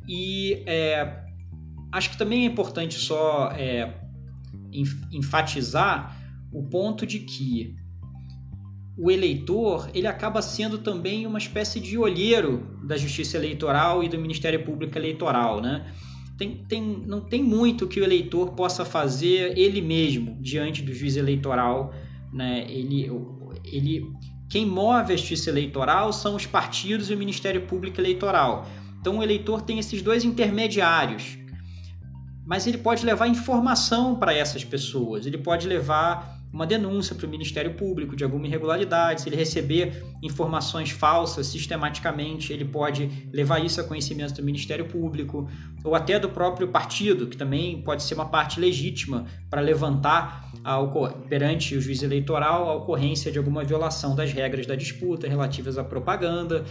[0.08, 1.24] E é,
[1.92, 3.94] acho que também é importante só é,
[5.12, 6.16] enfatizar
[6.52, 7.76] o ponto de que
[8.96, 14.18] o eleitor ele acaba sendo também uma espécie de olheiro da Justiça Eleitoral e do
[14.18, 15.92] Ministério Público Eleitoral, né?
[16.38, 21.16] Tem, tem, não tem muito que o eleitor possa fazer ele mesmo diante do juiz
[21.16, 21.94] eleitoral,
[22.32, 22.66] né?
[22.68, 23.10] Ele,
[23.64, 24.12] ele,
[24.48, 28.66] quem move a Justiça Eleitoral são os partidos e o Ministério Público Eleitoral.
[29.00, 31.38] Então o eleitor tem esses dois intermediários,
[32.46, 37.28] mas ele pode levar informação para essas pessoas, ele pode levar uma denúncia para o
[37.28, 43.80] Ministério Público de alguma irregularidade, se ele receber informações falsas sistematicamente, ele pode levar isso
[43.80, 45.48] a conhecimento do Ministério Público
[45.84, 50.78] ou até do próprio partido, que também pode ser uma parte legítima para levantar a,
[51.28, 55.84] perante o juiz eleitoral a ocorrência de alguma violação das regras da disputa relativas à
[55.84, 56.64] propaganda.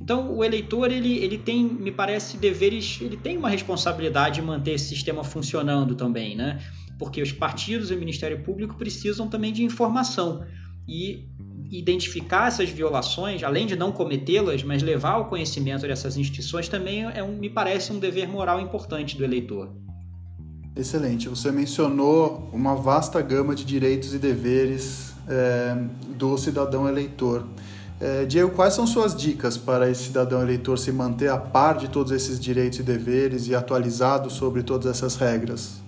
[0.00, 4.72] Então, o eleitor ele, ele tem, me parece, deveres, ele tem uma responsabilidade de manter
[4.72, 6.60] esse sistema funcionando também, né?
[6.98, 10.44] Porque os partidos e o Ministério Público precisam também de informação
[10.86, 11.28] e
[11.70, 17.22] identificar essas violações, além de não cometê-las, mas levar ao conhecimento dessas instituições também é
[17.22, 19.70] um, me parece um dever moral importante do eleitor.
[20.76, 21.28] Excelente.
[21.28, 25.76] Você mencionou uma vasta gama de direitos e deveres é,
[26.16, 27.46] do cidadão eleitor.
[28.00, 31.88] É, Diego, quais são suas dicas para esse cidadão eleitor se manter a par de
[31.88, 35.81] todos esses direitos e deveres e atualizado sobre todas essas regras?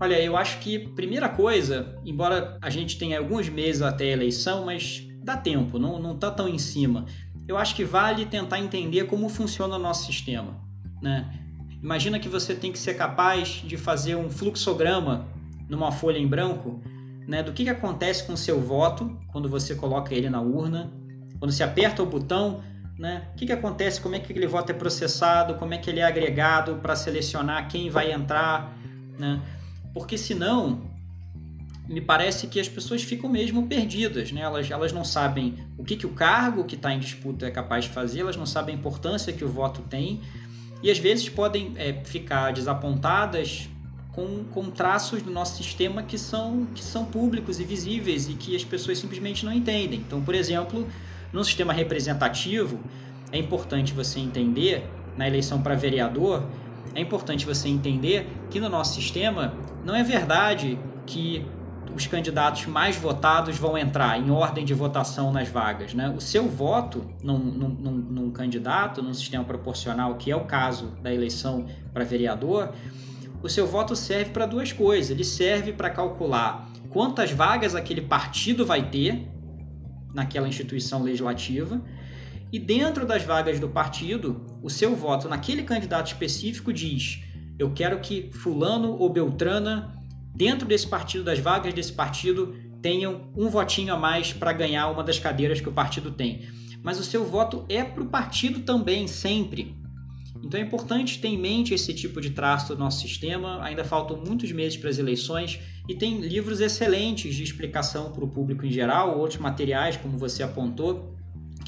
[0.00, 4.64] Olha, eu acho que primeira coisa, embora a gente tenha alguns meses até a eleição,
[4.64, 7.04] mas dá tempo, não, não tá tão em cima.
[7.48, 10.54] Eu acho que vale tentar entender como funciona o nosso sistema.
[11.02, 11.28] Né?
[11.82, 15.26] Imagina que você tem que ser capaz de fazer um fluxograma
[15.68, 16.80] numa folha em branco
[17.26, 20.92] né, do que, que acontece com o seu voto quando você coloca ele na urna,
[21.38, 22.62] quando você aperta o botão,
[22.98, 25.90] né, o que, que acontece, como é que aquele voto é processado, como é que
[25.90, 28.76] ele é agregado para selecionar quem vai entrar,
[29.18, 29.40] né?
[29.92, 30.82] Porque senão
[31.88, 34.42] me parece que as pessoas ficam mesmo perdidas, né?
[34.42, 37.84] elas, elas não sabem o que, que o cargo que está em disputa é capaz
[37.84, 40.20] de fazer, elas não sabem a importância que o voto tem
[40.82, 43.68] e às vezes podem é, ficar desapontadas
[44.12, 48.54] com, com traços do nosso sistema que são, que são públicos e visíveis e que
[48.54, 50.00] as pessoas simplesmente não entendem.
[50.00, 50.86] Então, por exemplo,
[51.32, 52.80] num sistema representativo,
[53.30, 56.50] é importante você entender, na eleição para vereador,
[56.94, 61.46] é importante você entender que no nosso sistema não é verdade que
[61.94, 65.94] os candidatos mais votados vão entrar em ordem de votação nas vagas.
[65.94, 66.08] Né?
[66.16, 71.12] O seu voto num, num, num, candidato, num sistema proporcional, que é o caso da
[71.12, 72.72] eleição para vereador,
[73.42, 75.10] o seu voto serve para duas coisas.
[75.10, 79.28] Ele serve para calcular quantas vagas aquele partido vai ter
[80.14, 81.80] naquela instituição legislativa.
[82.50, 87.22] E dentro das vagas do partido, o seu voto naquele candidato específico diz:
[87.58, 89.94] eu quero que Fulano ou Beltrana
[90.34, 95.02] dentro desse partido, das vagas desse partido, tenham um votinho a mais para ganhar uma
[95.02, 96.48] das cadeiras que o partido tem.
[96.82, 99.74] Mas o seu voto é para o partido também, sempre.
[100.42, 103.60] Então é importante ter em mente esse tipo de traço do nosso sistema.
[103.64, 108.28] Ainda faltam muitos meses para as eleições e tem livros excelentes de explicação para o
[108.28, 111.17] público em geral, outros materiais, como você apontou,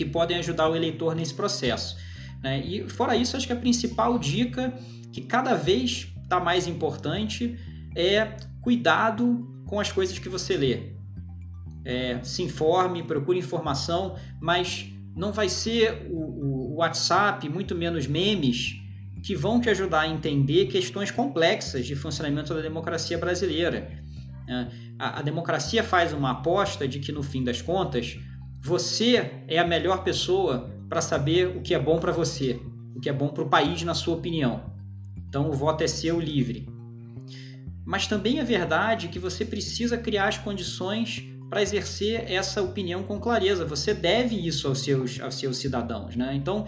[0.01, 1.99] que podem ajudar o eleitor nesse processo.
[2.43, 2.65] Né?
[2.65, 4.73] E fora isso, acho que a principal dica,
[5.13, 7.59] que cada vez está mais importante,
[7.95, 10.95] é cuidado com as coisas que você lê.
[11.85, 18.77] É, se informe, procure informação, mas não vai ser o, o, WhatsApp, muito menos memes,
[19.23, 23.91] que vão te ajudar a entender questões complexas de funcionamento da democracia brasileira.
[24.49, 24.67] É,
[24.99, 28.19] a, a democracia faz uma aposta de que, no fim das contas,
[28.61, 32.61] você é a melhor pessoa para saber o que é bom para você,
[32.95, 34.73] o que é bom para o país, na sua opinião.
[35.17, 36.69] Então, o voto é seu livre
[37.91, 43.19] mas também é verdade que você precisa criar as condições para exercer essa opinião com
[43.19, 43.65] clareza.
[43.65, 46.15] Você deve isso aos seus, aos seus cidadãos.
[46.15, 46.33] Né?
[46.37, 46.67] Então,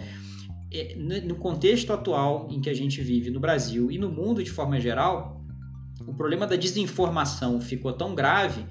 [0.69, 4.51] é, no contexto atual em que a gente vive no Brasil e no mundo de
[4.51, 5.41] forma geral,
[6.05, 8.65] o problema da desinformação ficou tão grave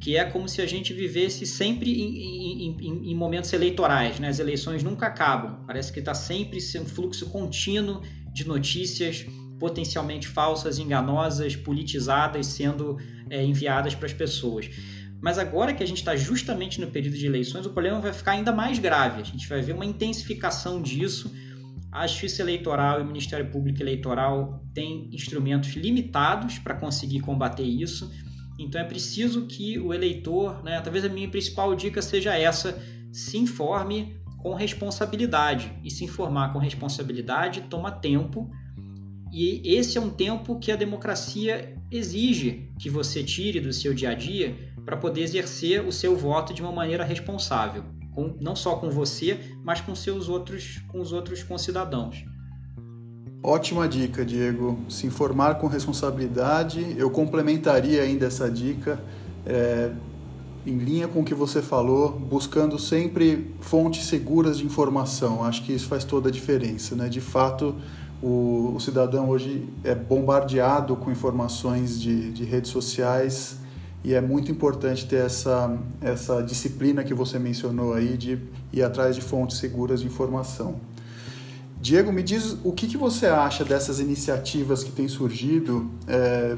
[0.00, 4.18] que é como se a gente vivesse sempre em, em, em momentos eleitorais.
[4.18, 4.28] Né?
[4.28, 5.62] As eleições nunca acabam.
[5.66, 8.00] Parece que está sempre um fluxo contínuo
[8.32, 9.26] de notícias
[9.58, 12.96] potencialmente falsas, enganosas, politizadas sendo
[13.28, 14.70] é, enviadas para as pessoas.
[15.20, 18.32] Mas agora que a gente está justamente no período de eleições, o problema vai ficar
[18.32, 19.20] ainda mais grave.
[19.20, 21.30] A gente vai ver uma intensificação disso.
[21.92, 28.10] A Justiça Eleitoral e o Ministério Público Eleitoral têm instrumentos limitados para conseguir combater isso.
[28.62, 32.80] Então é preciso que o eleitor, né, talvez a minha principal dica seja essa:
[33.12, 35.72] se informe com responsabilidade.
[35.82, 38.50] E se informar com responsabilidade toma tempo
[39.32, 44.10] e esse é um tempo que a democracia exige que você tire do seu dia
[44.10, 48.76] a dia para poder exercer o seu voto de uma maneira responsável, com, não só
[48.76, 52.24] com você, mas com seus outros, com os outros concidadãos.
[53.42, 54.78] Ótima dica, Diego.
[54.88, 56.94] Se informar com responsabilidade.
[56.98, 59.00] Eu complementaria ainda essa dica,
[59.46, 59.90] é,
[60.66, 65.42] em linha com o que você falou, buscando sempre fontes seguras de informação.
[65.42, 67.08] Acho que isso faz toda a diferença, né?
[67.08, 67.74] De fato,
[68.22, 73.56] o, o, cidadão hoje é bombardeado com informações de, de redes sociais
[74.04, 78.38] e é muito importante ter essa, essa disciplina que você mencionou aí de
[78.70, 80.78] ir atrás de fontes seguras de informação.
[81.80, 86.54] Diego, me diz o que, que você acha dessas iniciativas que têm surgido, é,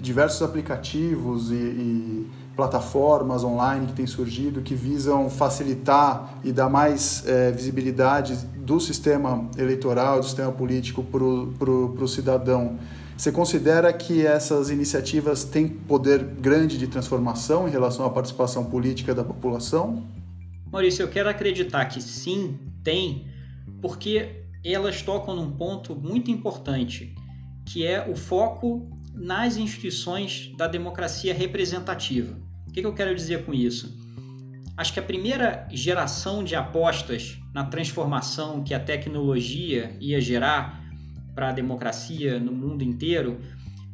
[0.00, 7.26] diversos aplicativos e, e plataformas online que têm surgido que visam facilitar e dar mais
[7.26, 11.24] é, visibilidade do sistema eleitoral, do sistema político para
[11.70, 12.78] o cidadão.
[13.16, 19.14] Você considera que essas iniciativas têm poder grande de transformação em relação à participação política
[19.14, 20.04] da população?
[20.70, 23.26] Maurício, eu quero acreditar que sim, tem,
[23.82, 27.14] porque elas tocam num ponto muito importante,
[27.66, 32.36] que é o foco nas instituições da democracia representativa.
[32.68, 33.98] O que, que eu quero dizer com isso?
[34.76, 40.80] Acho que a primeira geração de apostas na transformação que a tecnologia ia gerar
[41.34, 43.40] para a democracia no mundo inteiro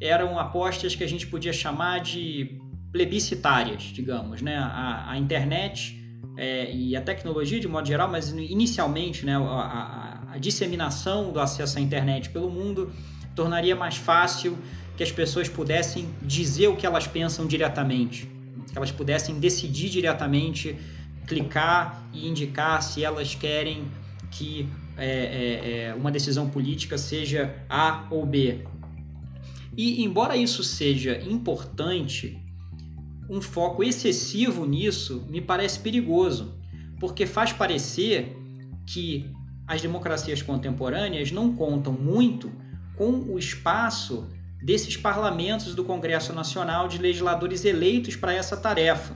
[0.00, 2.60] eram apostas que a gente podia chamar de
[2.92, 4.56] plebiscitárias, digamos, né?
[4.56, 5.96] A, a internet
[6.36, 10.05] é, e a tecnologia de modo geral, mas inicialmente, né, a, a,
[10.37, 12.93] a disseminação do acesso à internet pelo mundo
[13.34, 14.57] tornaria mais fácil
[14.97, 18.37] que as pessoas pudessem dizer o que elas pensam diretamente
[18.76, 20.76] que elas pudessem decidir diretamente,
[21.26, 23.91] clicar e indicar se elas querem
[24.30, 24.68] que
[24.99, 28.66] é, é, é, uma decisão política seja A ou B.
[29.76, 32.39] E embora isso seja importante,
[33.30, 36.55] um foco excessivo nisso me parece perigoso,
[37.01, 38.37] porque faz parecer
[38.87, 39.30] que
[39.66, 42.50] as democracias contemporâneas não contam muito
[42.96, 44.28] com o espaço
[44.62, 49.14] desses parlamentos do Congresso Nacional de legisladores eleitos para essa tarefa.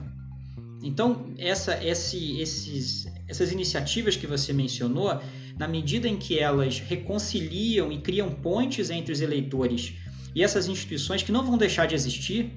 [0.83, 5.21] Então, essa, esse, esses, essas iniciativas que você mencionou,
[5.59, 9.95] na medida em que elas reconciliam e criam pontes entre os eleitores
[10.35, 12.53] e essas instituições que não vão deixar de existir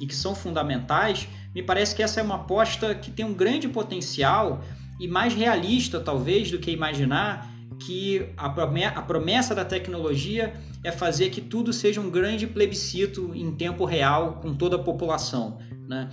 [0.00, 3.68] e que são fundamentais, me parece que essa é uma aposta que tem um grande
[3.68, 4.64] potencial
[4.98, 11.40] e mais realista, talvez, do que imaginar que a promessa da tecnologia é fazer que
[11.40, 15.58] tudo seja um grande plebiscito em tempo real com toda a população.
[15.88, 16.08] Né?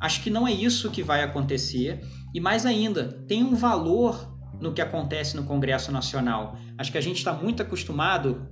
[0.00, 2.00] Acho que não é isso que vai acontecer.
[2.34, 6.58] E mais ainda, tem um valor no que acontece no Congresso Nacional.
[6.76, 8.48] Acho que a gente está muito acostumado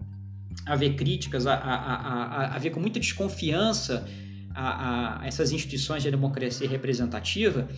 [0.64, 4.07] a ver críticas, a, a, a, a ver com muita desconfiança
[4.55, 7.68] a, essas instituições de democracia representativa,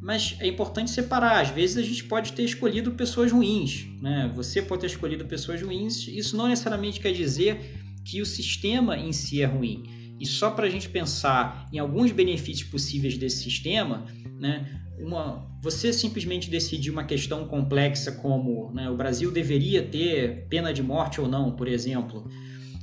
[0.00, 1.40] mas é importante separar.
[1.40, 4.30] Às vezes a gente pode ter escolhido pessoas ruins, né?
[4.34, 6.06] Você pode ter escolhido pessoas ruins.
[6.06, 7.74] Isso não necessariamente quer dizer
[8.04, 9.82] que o sistema em si é ruim.
[10.20, 14.06] E só para a gente pensar em alguns benefícios possíveis desse sistema,
[14.38, 14.82] né?
[14.98, 20.82] Uma, você simplesmente decidir uma questão complexa como né, o Brasil deveria ter pena de
[20.82, 22.28] morte ou não, por exemplo.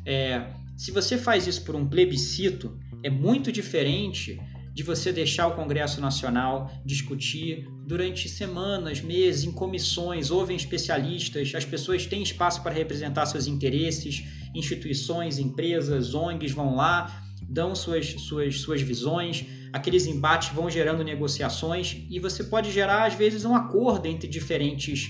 [0.05, 4.39] É, se você faz isso por um plebiscito, é muito diferente
[4.75, 11.63] de você deixar o Congresso Nacional discutir durante semanas, meses, em comissões, ouvem especialistas, as
[11.63, 18.59] pessoas têm espaço para representar seus interesses, instituições, empresas, ONGs vão lá, dão suas, suas,
[18.59, 24.07] suas visões, aqueles embates vão gerando negociações e você pode gerar, às vezes, um acordo
[24.07, 25.09] entre diferentes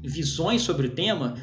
[0.00, 1.34] visões sobre o tema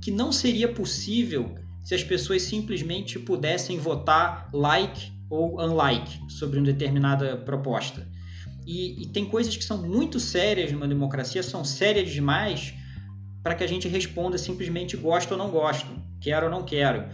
[0.00, 1.54] que não seria possível
[1.84, 8.06] se as pessoas simplesmente pudessem votar like ou unlike sobre uma determinada proposta.
[8.66, 12.74] E, e, tem coisas que são muito sérias numa democracia, são sérias demais
[13.42, 15.88] para que a gente responda simplesmente gosto ou não gosto,
[16.20, 17.04] quero ou não quero.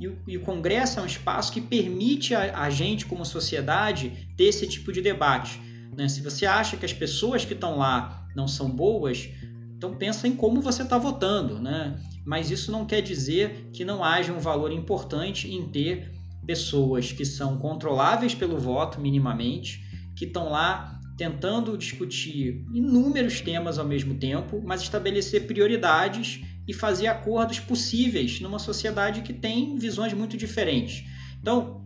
[0.00, 4.28] E o, e o Congresso é um espaço que permite a, a, gente, como sociedade,
[4.36, 5.60] ter esse tipo de debate.
[5.96, 6.08] Né?
[6.08, 9.28] Se você acha que as pessoas que estão lá não são boas,
[9.76, 11.58] então pensa em como você está votando.
[11.60, 11.98] Né?
[12.24, 16.12] Mas isso não quer dizer que não haja um valor importante em ter
[16.46, 19.84] pessoas que são controláveis pelo voto minimamente,
[20.14, 27.06] que estão lá tentando discutir inúmeros temas ao mesmo tempo, mas estabelecer prioridades e fazer
[27.06, 31.04] acordos possíveis numa sociedade que tem visões muito diferentes.
[31.40, 31.84] Então,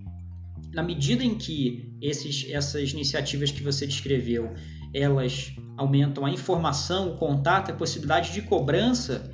[0.72, 4.52] na medida em que esses, essas iniciativas que você descreveu,
[4.92, 9.30] elas aumentam a informação, o contato, a possibilidade de cobrança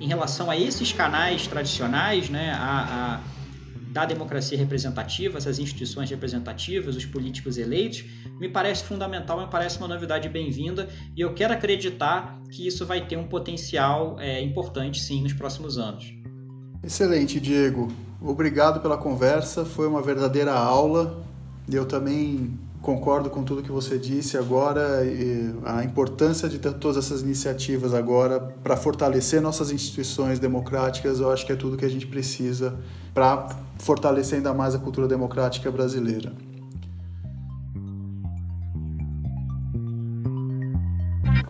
[0.00, 3.37] em relação a esses canais tradicionais, né, a, a
[3.90, 8.04] da democracia representativa, essas instituições representativas, os políticos eleitos,
[8.38, 13.06] me parece fundamental, me parece uma novidade bem-vinda e eu quero acreditar que isso vai
[13.06, 16.12] ter um potencial é, importante sim nos próximos anos.
[16.82, 17.88] Excelente, Diego.
[18.20, 21.22] Obrigado pela conversa, foi uma verdadeira aula.
[21.70, 25.00] Eu também concordo com tudo que você disse agora,
[25.64, 31.44] a importância de ter todas essas iniciativas agora para fortalecer nossas instituições democráticas, eu acho
[31.44, 32.78] que é tudo que a gente precisa
[33.18, 33.48] para
[33.78, 36.32] fortalecer ainda mais a cultura democrática brasileira.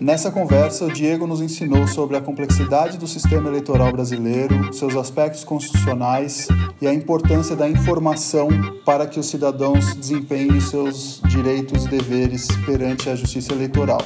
[0.00, 5.44] Nessa conversa, o Diego nos ensinou sobre a complexidade do sistema eleitoral brasileiro, seus aspectos
[5.44, 6.48] constitucionais
[6.80, 8.48] e a importância da informação
[8.86, 14.00] para que os cidadãos desempenhem seus direitos e deveres perante a justiça eleitoral.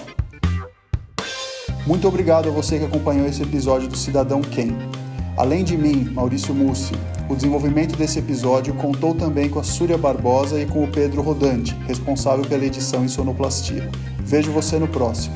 [1.87, 5.02] Muito obrigado a você que acompanhou esse episódio do Cidadão Quem.
[5.37, 6.93] Além de mim, Maurício Mussi,
[7.29, 11.75] o desenvolvimento desse episódio contou também com a Súria Barbosa e com o Pedro Rodante,
[11.87, 13.89] responsável pela edição em sonoplastia.
[14.19, 15.35] Vejo você no próximo.